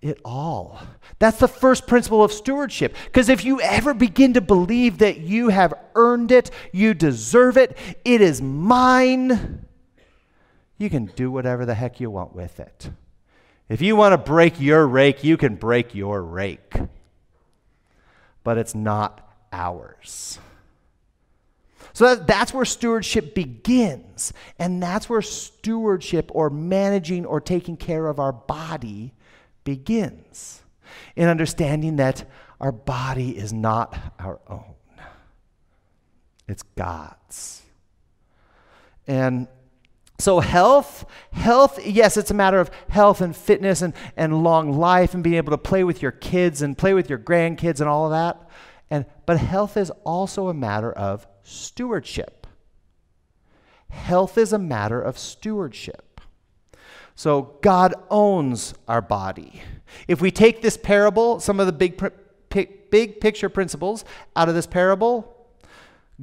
it 0.00 0.20
all. 0.24 0.78
That's 1.18 1.38
the 1.38 1.48
first 1.48 1.86
principle 1.86 2.22
of 2.22 2.32
stewardship. 2.32 2.94
Because 3.06 3.28
if 3.28 3.44
you 3.44 3.60
ever 3.60 3.94
begin 3.94 4.34
to 4.34 4.40
believe 4.40 4.98
that 4.98 5.18
you 5.18 5.48
have 5.48 5.74
earned 5.94 6.30
it, 6.30 6.50
you 6.72 6.94
deserve 6.94 7.56
it, 7.56 7.76
it 8.04 8.20
is 8.20 8.40
mine, 8.40 9.66
you 10.78 10.88
can 10.88 11.06
do 11.06 11.30
whatever 11.30 11.66
the 11.66 11.74
heck 11.74 11.98
you 11.98 12.10
want 12.10 12.34
with 12.34 12.60
it. 12.60 12.90
If 13.68 13.82
you 13.82 13.96
want 13.96 14.12
to 14.12 14.18
break 14.18 14.60
your 14.60 14.86
rake, 14.86 15.24
you 15.24 15.36
can 15.36 15.56
break 15.56 15.94
your 15.94 16.22
rake. 16.22 16.74
But 18.44 18.56
it's 18.56 18.74
not 18.74 19.27
ours. 19.52 20.38
So 21.92 22.14
that, 22.14 22.26
that's 22.26 22.54
where 22.54 22.64
stewardship 22.64 23.34
begins. 23.34 24.32
And 24.58 24.82
that's 24.82 25.08
where 25.08 25.22
stewardship 25.22 26.30
or 26.34 26.50
managing 26.50 27.26
or 27.26 27.40
taking 27.40 27.76
care 27.76 28.06
of 28.06 28.20
our 28.20 28.32
body 28.32 29.14
begins. 29.64 30.62
In 31.16 31.28
understanding 31.28 31.96
that 31.96 32.24
our 32.60 32.72
body 32.72 33.36
is 33.36 33.52
not 33.52 33.98
our 34.18 34.40
own, 34.48 34.74
it's 36.46 36.62
God's. 36.62 37.62
And 39.06 39.48
so, 40.20 40.40
health, 40.40 41.04
health, 41.32 41.84
yes, 41.86 42.16
it's 42.16 42.30
a 42.30 42.34
matter 42.34 42.58
of 42.58 42.70
health 42.88 43.20
and 43.20 43.36
fitness 43.36 43.82
and, 43.82 43.94
and 44.16 44.42
long 44.42 44.72
life 44.72 45.14
and 45.14 45.22
being 45.22 45.36
able 45.36 45.52
to 45.52 45.58
play 45.58 45.84
with 45.84 46.02
your 46.02 46.10
kids 46.10 46.62
and 46.62 46.76
play 46.76 46.94
with 46.94 47.08
your 47.08 47.18
grandkids 47.18 47.80
and 47.80 47.88
all 47.88 48.06
of 48.06 48.10
that. 48.10 48.48
And, 48.90 49.04
but 49.26 49.38
health 49.38 49.76
is 49.76 49.90
also 50.04 50.48
a 50.48 50.54
matter 50.54 50.90
of 50.92 51.26
stewardship. 51.42 52.46
Health 53.90 54.38
is 54.38 54.52
a 54.52 54.58
matter 54.58 55.00
of 55.00 55.18
stewardship. 55.18 56.20
So 57.14 57.56
God 57.62 57.94
owns 58.10 58.74
our 58.86 59.02
body. 59.02 59.62
If 60.06 60.20
we 60.20 60.30
take 60.30 60.62
this 60.62 60.76
parable, 60.76 61.40
some 61.40 61.58
of 61.58 61.66
the 61.66 61.72
big, 61.72 62.00
big 62.90 63.20
picture 63.20 63.48
principles 63.48 64.04
out 64.36 64.48
of 64.48 64.54
this 64.54 64.66
parable, 64.66 65.34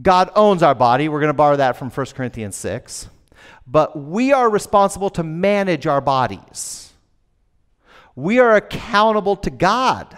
God 0.01 0.29
owns 0.35 0.63
our 0.63 0.75
body. 0.75 1.09
We're 1.09 1.19
going 1.19 1.29
to 1.29 1.33
borrow 1.33 1.57
that 1.57 1.77
from 1.77 1.89
1 1.89 2.05
Corinthians 2.07 2.55
6. 2.55 3.09
But 3.67 3.97
we 3.97 4.31
are 4.31 4.49
responsible 4.49 5.09
to 5.11 5.23
manage 5.23 5.87
our 5.87 6.01
bodies. 6.01 6.93
We 8.15 8.39
are 8.39 8.55
accountable 8.55 9.35
to 9.37 9.49
God 9.49 10.17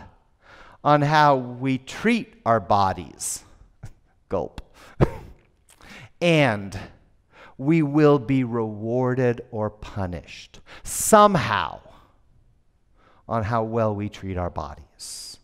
on 0.84 1.02
how 1.02 1.36
we 1.36 1.78
treat 1.78 2.34
our 2.46 2.60
bodies. 2.60 3.44
Gulp 4.30 4.62
and 6.22 6.78
we 7.58 7.82
will 7.82 8.20
be 8.20 8.44
rewarded 8.44 9.42
or 9.52 9.70
punished 9.70 10.60
somehow 10.84 11.80
on 13.28 13.44
how 13.44 13.64
well 13.64 13.96
we 13.96 14.10
treat 14.10 14.38
our 14.38 14.50
bodies. 14.50 15.38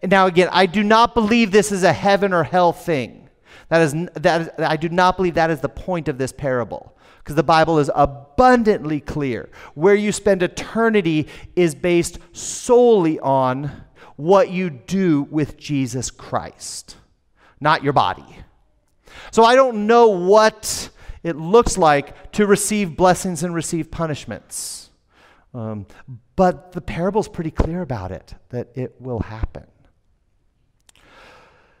And 0.00 0.10
now, 0.10 0.26
again, 0.26 0.48
I 0.50 0.66
do 0.66 0.82
not 0.82 1.14
believe 1.14 1.50
this 1.50 1.70
is 1.70 1.82
a 1.82 1.92
heaven 1.92 2.32
or 2.32 2.42
hell 2.42 2.72
thing. 2.72 3.28
That 3.68 3.82
is, 3.82 3.94
that 4.14 4.40
is, 4.40 4.48
I 4.58 4.76
do 4.76 4.88
not 4.88 5.16
believe 5.16 5.34
that 5.34 5.50
is 5.50 5.60
the 5.60 5.68
point 5.68 6.08
of 6.08 6.18
this 6.18 6.32
parable 6.32 6.96
because 7.22 7.36
the 7.36 7.42
Bible 7.42 7.78
is 7.78 7.90
abundantly 7.94 9.00
clear. 9.00 9.48
Where 9.74 9.94
you 9.94 10.10
spend 10.10 10.42
eternity 10.42 11.28
is 11.54 11.74
based 11.74 12.18
solely 12.32 13.20
on 13.20 13.70
what 14.16 14.50
you 14.50 14.70
do 14.70 15.28
with 15.30 15.56
Jesus 15.56 16.10
Christ, 16.10 16.96
not 17.60 17.82
your 17.82 17.92
body. 17.92 18.24
So 19.30 19.44
I 19.44 19.54
don't 19.54 19.86
know 19.86 20.08
what 20.08 20.90
it 21.22 21.36
looks 21.36 21.78
like 21.78 22.32
to 22.32 22.46
receive 22.46 22.96
blessings 22.96 23.42
and 23.42 23.54
receive 23.54 23.90
punishments. 23.90 24.90
Um, 25.54 25.86
but 26.34 26.72
the 26.72 26.80
parable's 26.80 27.28
pretty 27.28 27.50
clear 27.50 27.82
about 27.82 28.10
it, 28.10 28.34
that 28.48 28.68
it 28.74 29.00
will 29.00 29.20
happen. 29.20 29.66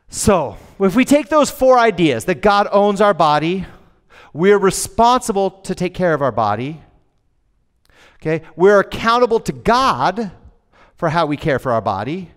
So, 0.08 0.58
if 0.78 0.94
we 0.94 1.06
take 1.06 1.30
those 1.30 1.50
four 1.50 1.78
ideas 1.78 2.26
that 2.26 2.42
God 2.42 2.68
owns 2.70 3.00
our 3.00 3.14
body, 3.14 3.64
we're 4.32 4.58
responsible 4.58 5.50
to 5.50 5.74
take 5.74 5.94
care 5.94 6.14
of 6.14 6.22
our 6.22 6.32
body, 6.32 6.80
okay, 8.16 8.42
we're 8.56 8.80
accountable 8.80 9.40
to 9.40 9.52
God 9.52 10.30
for 10.96 11.08
how 11.08 11.26
we 11.26 11.36
care 11.36 11.58
for 11.58 11.72
our 11.72 11.82
body, 11.82 12.30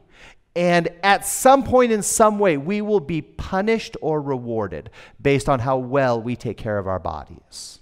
and 0.56 0.88
at 1.04 1.26
some 1.26 1.64
point, 1.64 1.92
in 1.92 2.02
some 2.02 2.40
way, 2.40 2.56
we 2.56 2.82
will 2.82 3.02
be 3.02 3.22
punished 3.22 3.98
or 4.02 4.22
rewarded 4.22 4.90
based 5.22 5.50
on 5.50 5.60
how 5.60 5.78
well 5.78 6.22
we 6.22 6.36
take 6.38 6.58
care 6.58 6.78
of 6.78 6.88
our 6.88 7.00
bodies. 7.00 7.80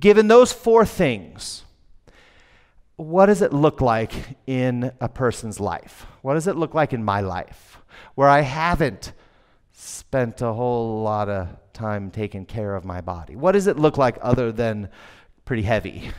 Given 0.00 0.26
those 0.26 0.52
four 0.52 0.84
things, 0.84 1.62
what 2.96 3.26
does 3.26 3.40
it 3.40 3.52
look 3.52 3.80
like 3.80 4.12
in 4.46 4.92
a 5.00 5.08
person's 5.08 5.60
life? 5.60 6.06
What 6.22 6.34
does 6.34 6.48
it 6.48 6.56
look 6.56 6.74
like 6.74 6.92
in 6.92 7.04
my 7.04 7.20
life 7.20 7.78
where 8.16 8.28
I 8.28 8.40
haven't 8.40 9.12
spent 9.72 10.42
a 10.42 10.52
whole 10.52 11.02
lot 11.02 11.28
of 11.28 11.48
time 11.82 12.10
taking 12.10 12.46
care 12.46 12.74
of 12.74 12.84
my 12.84 13.00
body? 13.00 13.36
What 13.36 13.52
does 13.52 13.66
it 13.66 13.78
look 13.78 13.98
like 13.98 14.16
other 14.22 14.52
than 14.52 14.88
pretty 15.44 15.62
heavy? 15.62 16.10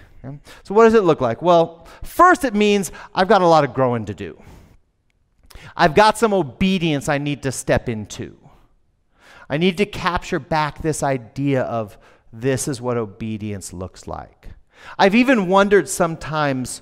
So, 0.63 0.73
what 0.73 0.85
does 0.85 0.93
it 0.93 1.03
look 1.03 1.19
like? 1.19 1.41
Well, 1.41 1.85
first, 2.01 2.45
it 2.45 2.53
means 2.53 2.93
I've 3.13 3.27
got 3.27 3.41
a 3.41 3.47
lot 3.47 3.65
of 3.65 3.73
growing 3.73 4.05
to 4.05 4.13
do. 4.13 4.41
I've 5.75 5.95
got 5.95 6.17
some 6.17 6.33
obedience 6.33 7.09
I 7.09 7.17
need 7.17 7.43
to 7.43 7.51
step 7.51 7.89
into. 7.89 8.37
I 9.49 9.57
need 9.57 9.77
to 9.77 9.85
capture 9.85 10.39
back 10.39 10.81
this 10.81 11.03
idea 11.03 11.63
of 11.63 11.97
this 12.31 12.67
is 12.67 12.81
what 12.81 12.95
obedience 12.97 13.73
looks 13.73 14.07
like. 14.07 14.49
I've 14.97 15.15
even 15.15 15.47
wondered 15.47 15.89
sometimes 15.89 16.81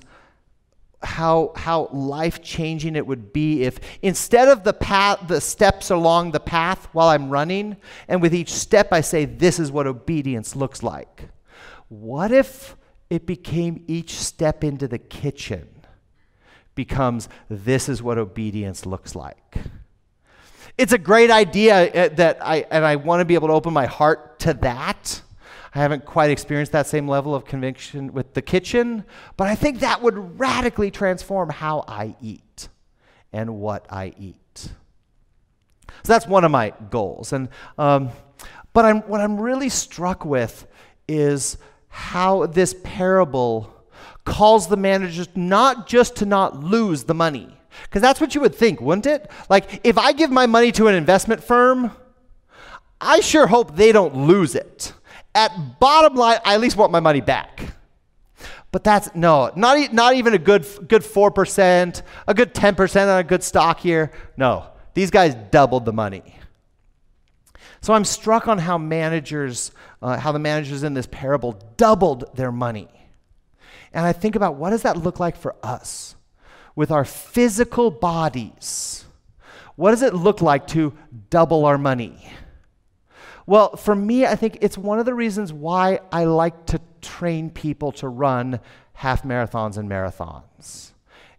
how, 1.04 1.52
how 1.56 1.88
life 1.92 2.42
changing 2.42 2.96
it 2.96 3.06
would 3.06 3.32
be 3.32 3.64
if 3.64 3.78
instead 4.02 4.48
of 4.48 4.64
the 4.64 4.72
path, 4.72 5.20
the 5.28 5.40
steps 5.40 5.90
along 5.90 6.32
the 6.32 6.40
path 6.40 6.88
while 6.92 7.08
I'm 7.08 7.30
running, 7.30 7.76
and 8.08 8.22
with 8.22 8.34
each 8.34 8.52
step 8.52 8.88
I 8.92 9.00
say, 9.00 9.24
This 9.24 9.58
is 9.58 9.70
what 9.70 9.86
obedience 9.86 10.56
looks 10.56 10.82
like. 10.82 11.28
What 11.88 12.32
if 12.32 12.76
it 13.10 13.26
became 13.26 13.84
each 13.86 14.18
step 14.18 14.64
into 14.64 14.88
the 14.88 14.98
kitchen 14.98 15.68
becomes, 16.74 17.28
This 17.48 17.88
is 17.88 18.02
what 18.02 18.18
obedience 18.18 18.86
looks 18.86 19.14
like? 19.14 19.58
It's 20.78 20.92
a 20.92 20.98
great 20.98 21.30
idea 21.30 21.92
uh, 21.92 22.08
that 22.14 22.38
I, 22.40 22.66
and 22.70 22.84
I 22.84 22.96
want 22.96 23.20
to 23.20 23.24
be 23.24 23.34
able 23.34 23.48
to 23.48 23.54
open 23.54 23.72
my 23.72 23.86
heart 23.86 24.38
to 24.40 24.54
that. 24.54 25.20
I 25.74 25.78
haven't 25.78 26.04
quite 26.04 26.30
experienced 26.30 26.72
that 26.72 26.86
same 26.86 27.08
level 27.08 27.34
of 27.34 27.46
conviction 27.46 28.12
with 28.12 28.34
the 28.34 28.42
kitchen, 28.42 29.04
but 29.36 29.48
I 29.48 29.54
think 29.54 29.80
that 29.80 30.02
would 30.02 30.38
radically 30.38 30.90
transform 30.90 31.48
how 31.48 31.84
I 31.88 32.14
eat 32.20 32.68
and 33.32 33.58
what 33.58 33.86
I 33.88 34.12
eat. 34.18 34.36
So 36.04 36.12
that's 36.12 36.26
one 36.26 36.44
of 36.44 36.50
my 36.50 36.74
goals. 36.90 37.32
And, 37.32 37.48
um, 37.78 38.10
but 38.74 38.84
I'm, 38.84 39.00
what 39.02 39.20
I'm 39.20 39.40
really 39.40 39.70
struck 39.70 40.24
with 40.24 40.66
is 41.08 41.56
how 41.88 42.46
this 42.46 42.74
parable 42.82 43.72
calls 44.24 44.68
the 44.68 44.76
managers 44.76 45.28
not 45.34 45.86
just 45.86 46.16
to 46.16 46.26
not 46.26 46.62
lose 46.62 47.04
the 47.04 47.14
money. 47.14 47.56
Because 47.84 48.02
that's 48.02 48.20
what 48.20 48.34
you 48.34 48.42
would 48.42 48.54
think, 48.54 48.80
wouldn't 48.80 49.06
it? 49.06 49.30
Like, 49.48 49.80
if 49.84 49.96
I 49.96 50.12
give 50.12 50.30
my 50.30 50.44
money 50.44 50.72
to 50.72 50.88
an 50.88 50.94
investment 50.94 51.42
firm, 51.42 51.92
I 53.00 53.20
sure 53.20 53.46
hope 53.46 53.76
they 53.76 53.92
don't 53.92 54.14
lose 54.14 54.54
it 54.54 54.92
at 55.34 55.80
bottom 55.80 56.14
line, 56.16 56.38
I 56.44 56.54
at 56.54 56.60
least 56.60 56.76
want 56.76 56.92
my 56.92 57.00
money 57.00 57.20
back. 57.20 57.74
But 58.70 58.84
that's 58.84 59.14
no, 59.14 59.52
not, 59.54 59.92
not 59.92 60.14
even 60.14 60.32
a 60.34 60.38
good, 60.38 60.66
good 60.88 61.02
4%, 61.02 62.02
a 62.26 62.34
good 62.34 62.54
10% 62.54 63.02
on 63.02 63.18
a 63.18 63.24
good 63.24 63.42
stock 63.42 63.80
here. 63.80 64.10
No, 64.36 64.66
these 64.94 65.10
guys 65.10 65.34
doubled 65.50 65.84
the 65.84 65.92
money. 65.92 66.36
So 67.82 67.92
I'm 67.92 68.04
struck 68.04 68.48
on 68.48 68.58
how 68.58 68.78
managers, 68.78 69.72
uh, 70.00 70.16
how 70.16 70.32
the 70.32 70.38
managers 70.38 70.84
in 70.84 70.94
this 70.94 71.06
parable 71.10 71.60
doubled 71.76 72.34
their 72.34 72.52
money. 72.52 72.88
And 73.92 74.06
I 74.06 74.12
think 74.12 74.36
about 74.36 74.54
what 74.54 74.70
does 74.70 74.82
that 74.82 74.96
look 74.96 75.20
like 75.20 75.36
for 75.36 75.54
us 75.62 76.14
with 76.74 76.90
our 76.90 77.04
physical 77.04 77.90
bodies? 77.90 79.04
What 79.76 79.90
does 79.90 80.02
it 80.02 80.14
look 80.14 80.40
like 80.40 80.66
to 80.68 80.94
double 81.28 81.66
our 81.66 81.76
money? 81.76 82.30
Well, 83.46 83.76
for 83.76 83.94
me, 83.94 84.26
I 84.26 84.36
think 84.36 84.58
it's 84.60 84.78
one 84.78 84.98
of 84.98 85.06
the 85.06 85.14
reasons 85.14 85.52
why 85.52 86.00
I 86.10 86.24
like 86.24 86.66
to 86.66 86.80
train 87.00 87.50
people 87.50 87.92
to 87.92 88.08
run 88.08 88.60
half 88.94 89.22
marathons 89.24 89.76
and 89.76 89.88
marathons. 89.88 90.91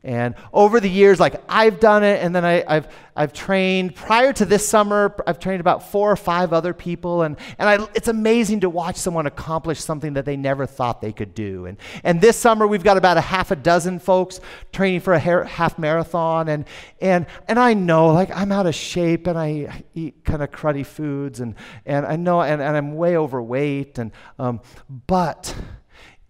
And 0.03 0.35
over 0.51 0.81
the 0.81 0.89
years, 0.89 1.17
like 1.17 1.41
I've 1.47 1.79
done 1.79 2.03
it, 2.03 2.21
and 2.21 2.35
then 2.35 2.43
I, 2.43 2.63
have 2.67 2.91
I've 3.15 3.31
trained. 3.31 3.95
Prior 3.95 4.33
to 4.33 4.43
this 4.43 4.67
summer, 4.67 5.15
I've 5.25 5.39
trained 5.39 5.61
about 5.61 5.91
four 5.91 6.11
or 6.11 6.17
five 6.17 6.51
other 6.51 6.73
people, 6.73 7.21
and, 7.21 7.37
and 7.57 7.69
I, 7.69 7.87
it's 7.95 8.09
amazing 8.09 8.59
to 8.61 8.69
watch 8.69 8.97
someone 8.97 9.27
accomplish 9.27 9.79
something 9.79 10.13
that 10.13 10.25
they 10.25 10.35
never 10.35 10.65
thought 10.65 10.99
they 10.99 11.13
could 11.13 11.33
do. 11.33 11.67
And, 11.67 11.77
and 12.03 12.19
this 12.19 12.37
summer, 12.37 12.67
we've 12.67 12.83
got 12.83 12.97
about 12.97 13.15
a 13.15 13.21
half 13.21 13.51
a 13.51 13.55
dozen 13.55 13.97
folks 13.97 14.41
training 14.73 14.99
for 14.99 15.13
a 15.13 15.19
half 15.19 15.79
marathon, 15.79 16.49
and, 16.49 16.65
and, 16.99 17.25
and 17.47 17.57
I 17.57 17.73
know, 17.73 18.07
like, 18.07 18.29
I'm 18.35 18.51
out 18.51 18.65
of 18.65 18.75
shape, 18.75 19.27
and 19.27 19.39
I 19.39 19.83
eat 19.93 20.25
kind 20.25 20.43
of 20.43 20.51
cruddy 20.51 20.85
foods, 20.85 21.39
and, 21.39 21.55
and 21.85 22.05
I 22.05 22.17
know, 22.17 22.41
and, 22.41 22.61
and 22.61 22.75
I'm 22.75 22.95
way 22.95 23.15
overweight, 23.15 23.99
and, 23.99 24.11
um, 24.37 24.59
but 25.07 25.55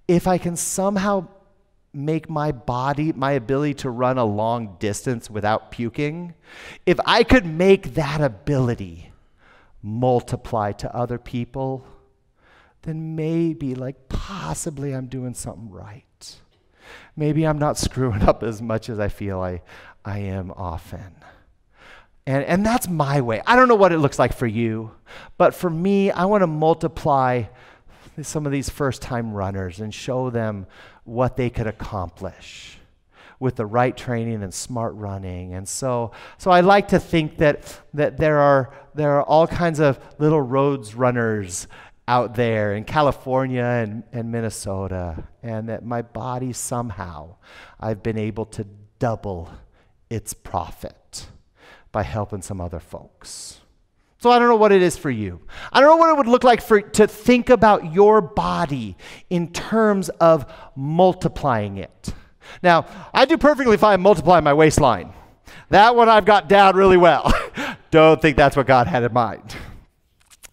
if 0.08 0.28
I 0.28 0.38
can 0.38 0.56
somehow 0.56 1.28
make 1.94 2.30
my 2.30 2.52
body, 2.52 3.14
my 3.14 3.34
ability 3.34 3.76
to 3.76 3.90
run 3.90 4.18
a 4.18 4.26
long 4.26 4.78
distance 4.80 5.30
without 5.30 5.72
puking, 5.72 6.34
if 6.86 7.00
I 7.06 7.24
could 7.24 7.46
make 7.46 7.94
that 7.94 8.22
ability 8.22 9.12
multiply 9.82 10.72
to 10.72 10.96
other 10.96 11.18
people, 11.18 11.86
then 12.82 13.16
maybe, 13.16 13.76
like, 13.76 14.10
possibly 14.10 14.94
I'm 14.94 15.08
doing 15.08 15.34
something 15.34 15.70
right. 15.70 16.04
Maybe 17.16 17.46
I'm 17.46 17.60
not 17.60 17.78
screwing 17.78 18.24
up 18.24 18.44
as 18.44 18.62
much 18.62 18.90
as 18.90 19.00
I 19.00 19.10
feel 19.10 19.40
I, 19.40 19.62
I 20.04 20.20
am 20.20 20.52
often. 20.52 21.16
And, 22.26 22.44
and 22.46 22.66
that's 22.66 22.88
my 22.88 23.22
way. 23.22 23.42
I 23.46 23.56
don't 23.56 23.68
know 23.68 23.76
what 23.76 23.92
it 23.92 24.00
looks 24.00 24.18
like 24.18 24.34
for 24.34 24.48
you, 24.48 24.92
but 25.38 25.54
for 25.54 25.70
me, 25.70 26.10
I 26.10 26.26
want 26.26 26.42
to 26.42 26.48
multiply 26.48 27.44
some 28.22 28.46
of 28.46 28.52
these 28.52 28.70
first 28.70 29.02
time 29.02 29.34
runners 29.34 29.80
and 29.80 29.94
show 29.94 30.30
them 30.30 30.68
what 31.04 31.38
they 31.38 31.50
could 31.50 31.68
accomplish 31.68 32.78
with 33.40 33.56
the 33.56 33.66
right 33.66 33.98
training 33.98 34.42
and 34.44 34.54
smart 34.54 34.94
running. 34.96 35.54
And 35.54 35.68
so, 35.68 36.12
so 36.38 36.52
I 36.52 36.62
like 36.62 36.90
to 36.90 37.00
think 37.00 37.38
that, 37.38 37.80
that 37.94 38.18
there, 38.18 38.40
are, 38.40 38.74
there 38.94 39.18
are 39.18 39.24
all 39.24 39.48
kinds 39.48 39.80
of 39.80 40.00
little 40.18 40.42
roads 40.42 40.96
runners 40.96 41.68
out 42.08 42.36
there 42.36 42.76
in 42.76 42.84
California 42.84 43.64
and, 43.64 44.04
and 44.12 44.32
Minnesota, 44.32 45.24
and 45.42 45.70
that 45.70 45.86
my 45.86 46.02
body 46.02 46.54
somehow, 46.54 47.36
I've 47.80 48.04
been 48.04 48.18
able 48.18 48.46
to 48.48 48.66
double 49.00 49.52
its 50.10 50.34
profit 50.34 51.28
by 51.92 52.04
helping 52.04 52.42
some 52.42 52.62
other 52.62 52.80
folks. 52.80 53.60
So 54.24 54.32
I 54.32 54.40
don't 54.40 54.48
know 54.48 54.56
what 54.56 54.72
it 54.72 54.82
is 54.82 54.96
for 54.96 55.10
you. 55.10 55.42
I 55.74 55.82
don't 55.82 55.90
know 55.90 55.98
what 55.98 56.10
it 56.10 56.16
would 56.16 56.28
look 56.28 56.46
like 56.46 56.62
for 56.62 56.80
to 56.80 57.08
think 57.08 57.50
about 57.50 57.92
your 57.92 58.22
body 58.22 58.96
in 59.30 59.52
terms 59.52 60.08
of 60.08 60.50
multiplying 60.78 61.76
it. 61.76 62.14
Now, 62.62 62.86
I 63.14 63.26
do 63.26 63.38
perfectly 63.38 63.76
fine 63.76 64.00
multiplying 64.00 64.46
my 64.46 64.54
waistline. 64.54 65.12
That 65.72 65.98
one 65.98 66.08
I've 66.08 66.24
got 66.24 66.48
down 66.48 66.78
really 66.78 66.96
well. 66.96 67.34
don't 67.92 68.22
think 68.22 68.38
that's 68.38 68.56
what 68.56 68.66
God 68.66 68.88
had 68.88 69.04
in 69.04 69.12
mind. 69.12 69.58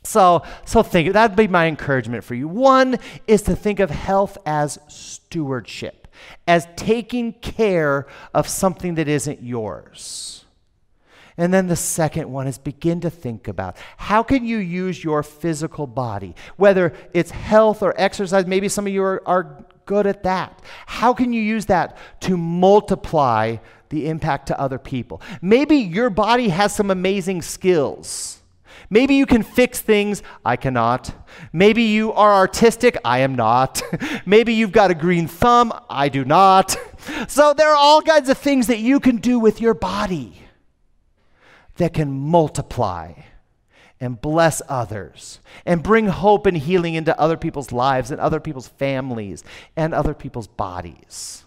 So, 0.03 0.43
so 0.65 0.83
think 0.83 1.13
that'd 1.13 1.37
be 1.37 1.47
my 1.47 1.69
encouragement 1.69 2.25
for 2.25 2.35
you. 2.35 2.49
One 2.49 2.99
is 3.29 3.43
to 3.43 3.55
think 3.55 3.79
of 3.79 3.91
health 3.91 4.37
as 4.45 4.81
stewardship, 4.89 6.09
as 6.49 6.67
taking 6.75 7.35
care 7.35 8.09
of 8.35 8.49
something 8.49 8.97
that 8.97 9.07
isn't 9.07 9.45
yours. 9.45 10.45
And 11.41 11.55
then 11.55 11.69
the 11.69 11.77
second 11.77 12.31
one 12.31 12.47
is 12.47 12.59
begin 12.59 13.01
to 13.01 13.09
think 13.09 13.49
about 13.49 13.79
how 13.97 14.23
can 14.23 14.45
you 14.45 14.59
use 14.59 15.03
your 15.03 15.23
physical 15.23 15.87
body, 15.87 16.35
whether 16.59 16.93
it's 17.15 17.31
health 17.31 17.83
or 17.83 17.99
exercise, 17.99 18.47
maybe 18.47 18.69
some 18.69 18.87
of 18.87 18.93
you 18.93 19.03
are, 19.03 19.23
are 19.25 19.65
good 19.87 20.07
at 20.07 20.23
that. 20.25 20.61
How 20.85 21.15
can 21.15 21.33
you 21.33 21.41
use 21.41 21.65
that 21.67 21.97
to 22.21 22.37
multiply 22.37 23.57
the 23.89 24.07
impact 24.09 24.49
to 24.49 24.61
other 24.61 24.79
people? 24.79 25.23
Maybe 25.41 25.77
your 25.77 26.11
body 26.11 26.51
has 26.51 26.75
some 26.77 26.91
amazing 26.91 27.41
skills. 27.41 28.43
Maybe 28.91 29.15
you 29.15 29.25
can 29.25 29.43
fix 29.43 29.81
things, 29.81 30.23
I 30.45 30.57
cannot. 30.57 31.11
Maybe 31.55 31.85
you 31.85 32.13
are 32.13 32.35
artistic, 32.35 32.99
I 33.03 33.21
am 33.21 33.35
not. 33.35 33.81
Maybe 34.27 34.53
you've 34.53 34.73
got 34.73 34.91
a 34.91 34.95
green 34.95 35.27
thumb, 35.27 35.73
I 35.89 36.11
do 36.11 36.23
not. 36.23 36.77
So 37.29 37.55
there 37.55 37.71
are 37.71 37.77
all 37.77 38.03
kinds 38.03 38.29
of 38.29 38.37
things 38.37 38.67
that 38.67 38.79
you 38.79 39.01
can 39.01 39.17
do 39.17 39.39
with 39.39 39.59
your 39.59 39.73
body 39.73 40.41
that 41.81 41.95
can 41.95 42.13
multiply 42.13 43.11
and 44.01 44.21
bless 44.21 44.61
others 44.69 45.41
and 45.65 45.83
bring 45.83 46.09
hope 46.09 46.45
and 46.45 46.59
healing 46.59 46.95
into 46.95 47.19
other 47.19 47.39
people's 47.39 47.73
lives 47.73 48.11
and 48.11 48.21
other 48.21 48.39
people's 48.39 48.69
families 48.69 49.43
and 49.77 49.95
other 49.95 50.13
people's 50.13 50.47
bodies. 50.47 51.45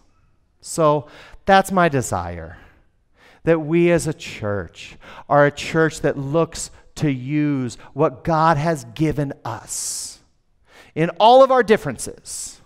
So 0.60 1.08
that's 1.46 1.72
my 1.72 1.88
desire 1.88 2.58
that 3.44 3.60
we 3.60 3.92
as 3.92 4.08
a 4.08 4.14
church 4.14 4.98
are 5.30 5.46
a 5.46 5.52
church 5.52 6.02
that 6.02 6.18
looks 6.18 6.72
to 6.96 7.12
use 7.12 7.78
what 7.94 8.24
God 8.24 8.58
has 8.58 8.86
given 8.96 9.34
us 9.46 10.20
in 10.96 11.12
all 11.20 11.44
of 11.44 11.52
our 11.52 11.62
differences 11.62 12.60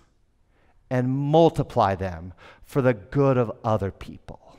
and 0.89 1.09
multiply 1.09 1.95
them 1.95 2.31
for 2.63 2.81
the 2.81 2.93
good 2.93 3.37
of 3.37 3.51
other 3.61 3.91
people. 3.91 4.55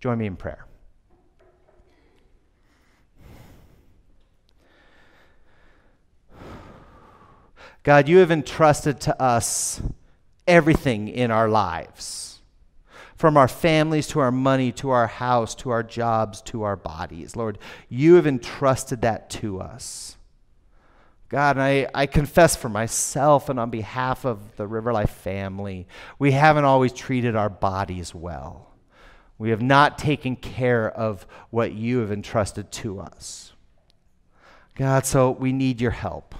Join 0.00 0.16
me 0.16 0.26
in 0.26 0.36
prayer. 0.36 0.65
God, 7.86 8.08
you 8.08 8.18
have 8.18 8.32
entrusted 8.32 9.00
to 9.02 9.22
us 9.22 9.80
everything 10.44 11.06
in 11.06 11.30
our 11.30 11.48
lives 11.48 12.40
from 13.14 13.36
our 13.36 13.46
families 13.46 14.08
to 14.08 14.18
our 14.18 14.32
money 14.32 14.72
to 14.72 14.90
our 14.90 15.06
house 15.06 15.54
to 15.54 15.70
our 15.70 15.84
jobs 15.84 16.42
to 16.42 16.64
our 16.64 16.74
bodies. 16.74 17.36
Lord, 17.36 17.58
you 17.88 18.14
have 18.14 18.26
entrusted 18.26 19.02
that 19.02 19.30
to 19.30 19.60
us. 19.60 20.16
God, 21.28 21.58
I, 21.58 21.86
I 21.94 22.06
confess 22.06 22.56
for 22.56 22.68
myself 22.68 23.48
and 23.48 23.60
on 23.60 23.70
behalf 23.70 24.24
of 24.24 24.56
the 24.56 24.66
River 24.66 24.92
Life 24.92 25.10
family, 25.10 25.86
we 26.18 26.32
haven't 26.32 26.64
always 26.64 26.92
treated 26.92 27.36
our 27.36 27.48
bodies 27.48 28.12
well. 28.12 28.74
We 29.38 29.50
have 29.50 29.62
not 29.62 29.96
taken 29.96 30.34
care 30.34 30.90
of 30.90 31.24
what 31.50 31.70
you 31.70 31.98
have 31.98 32.10
entrusted 32.10 32.72
to 32.72 32.98
us. 32.98 33.52
God, 34.74 35.06
so 35.06 35.30
we 35.30 35.52
need 35.52 35.80
your 35.80 35.92
help. 35.92 36.34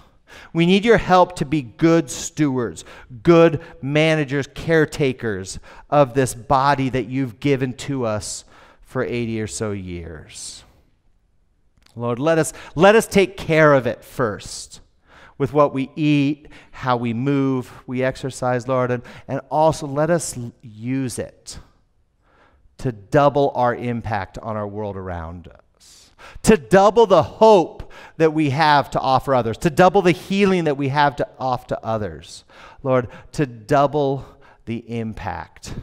We 0.53 0.67
need 0.67 0.85
your 0.85 0.99
help 0.99 1.37
to 1.37 1.45
be 1.45 1.63
good 1.63 2.11
stewards, 2.11 2.85
good 3.23 3.61
managers, 3.83 4.47
caretakers 4.55 5.59
of 5.91 6.15
this 6.15 6.35
body 6.35 6.89
that 6.91 7.07
you've 7.07 7.41
given 7.41 7.73
to 7.75 8.05
us 8.05 8.45
for 8.83 9.03
80 9.05 9.41
or 9.41 9.47
so 9.47 9.73
years. 9.73 10.65
Lord, 11.95 12.19
let 12.19 12.39
us, 12.39 12.53
let 12.75 12.95
us 12.95 13.07
take 13.07 13.37
care 13.37 13.73
of 13.73 13.87
it 13.87 14.05
first 14.05 14.81
with 15.39 15.53
what 15.53 15.75
we 15.75 15.91
eat, 15.97 16.49
how 16.71 16.97
we 16.97 17.13
move, 17.13 17.71
we 17.87 18.03
exercise, 18.03 18.69
Lord, 18.69 18.91
and, 18.91 19.03
and 19.29 19.41
also 19.51 19.87
let 19.87 20.11
us 20.11 20.39
use 20.63 21.19
it 21.19 21.59
to 22.79 22.93
double 22.93 23.53
our 23.55 23.75
impact 23.75 24.39
on 24.39 24.57
our 24.57 24.67
world 24.67 24.97
around 24.97 25.49
us, 25.49 25.61
to 26.43 26.57
double 26.57 27.07
the 27.07 27.23
hope 27.23 27.93
that 28.17 28.33
we 28.33 28.51
have 28.51 28.91
to 28.91 29.01
offer 29.01 29.35
others, 29.35 29.59
to 29.59 29.71
double 29.71 30.03
the 30.03 30.13
healing 30.13 30.65
that 30.65 30.77
we 30.77 30.89
have 30.89 31.17
to 31.17 31.29
offer 31.39 31.69
to 31.69 31.85
others. 31.85 32.45
Lord, 32.83 33.09
to 33.33 33.47
double 33.47 34.25
the 34.65 34.79
impact 34.99 35.75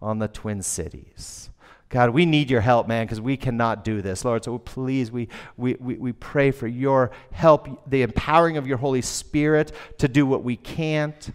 on 0.00 0.18
the 0.18 0.28
Twin 0.28 0.62
Cities. 0.62 1.50
God, 1.90 2.10
we 2.10 2.26
need 2.26 2.50
your 2.50 2.60
help, 2.60 2.86
man, 2.86 3.06
because 3.06 3.20
we 3.20 3.36
cannot 3.36 3.82
do 3.82 4.02
this, 4.02 4.24
Lord. 4.24 4.44
So 4.44 4.58
please, 4.58 5.10
we, 5.10 5.28
we, 5.56 5.74
we, 5.80 5.94
we 5.96 6.12
pray 6.12 6.50
for 6.50 6.66
your 6.66 7.10
help, 7.32 7.88
the 7.88 8.02
empowering 8.02 8.58
of 8.58 8.66
your 8.66 8.76
Holy 8.76 9.00
Spirit 9.00 9.72
to 9.96 10.06
do 10.06 10.26
what 10.26 10.44
we 10.44 10.56
can't. 10.56 11.30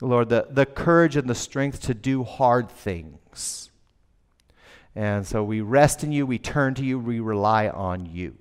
Lord, 0.00 0.28
the, 0.28 0.46
the 0.48 0.64
courage 0.64 1.16
and 1.16 1.28
the 1.28 1.34
strength 1.34 1.82
to 1.82 1.94
do 1.94 2.22
hard 2.22 2.70
things. 2.70 3.69
And 4.94 5.26
so 5.26 5.42
we 5.44 5.60
rest 5.60 6.02
in 6.02 6.12
you, 6.12 6.26
we 6.26 6.38
turn 6.38 6.74
to 6.74 6.84
you, 6.84 6.98
we 6.98 7.20
rely 7.20 7.68
on 7.68 8.06
you. 8.06 8.36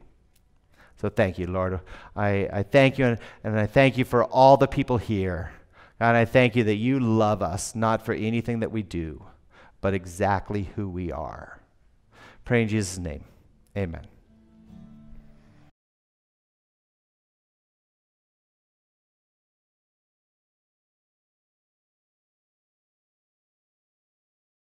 So 1.00 1.10
thank 1.10 1.40
you, 1.40 1.48
Lord. 1.48 1.80
I, 2.16 2.50
I 2.52 2.64
thank 2.64 2.98
you, 2.98 3.06
and, 3.06 3.18
and 3.44 3.60
I 3.60 3.68
thank 3.68 3.98
you 3.98 4.06
for 4.06 4.26
all 4.26 4.58
the 4.58 4.68
people 4.68 4.98
here. 4.98 5.52
God, 6.00 6.16
I 6.16 6.26
thank 6.26 6.56
you 6.56 6.64
that 6.66 6.76
you 6.76 7.00
love 7.00 7.42
us, 7.42 7.76
not 7.76 8.06
for 8.06 8.14
anything 8.14 8.60
that 8.62 8.72
we 8.72 8.84
do 8.84 9.24
but 9.82 9.94
exactly 9.94 10.70
who 10.76 10.90
we 10.90 11.12
are. 11.12 11.60
Pray 12.46 12.64
in 12.64 12.68
Jesus' 12.68 12.98
name. 12.98 13.24
Amen. 13.78 14.19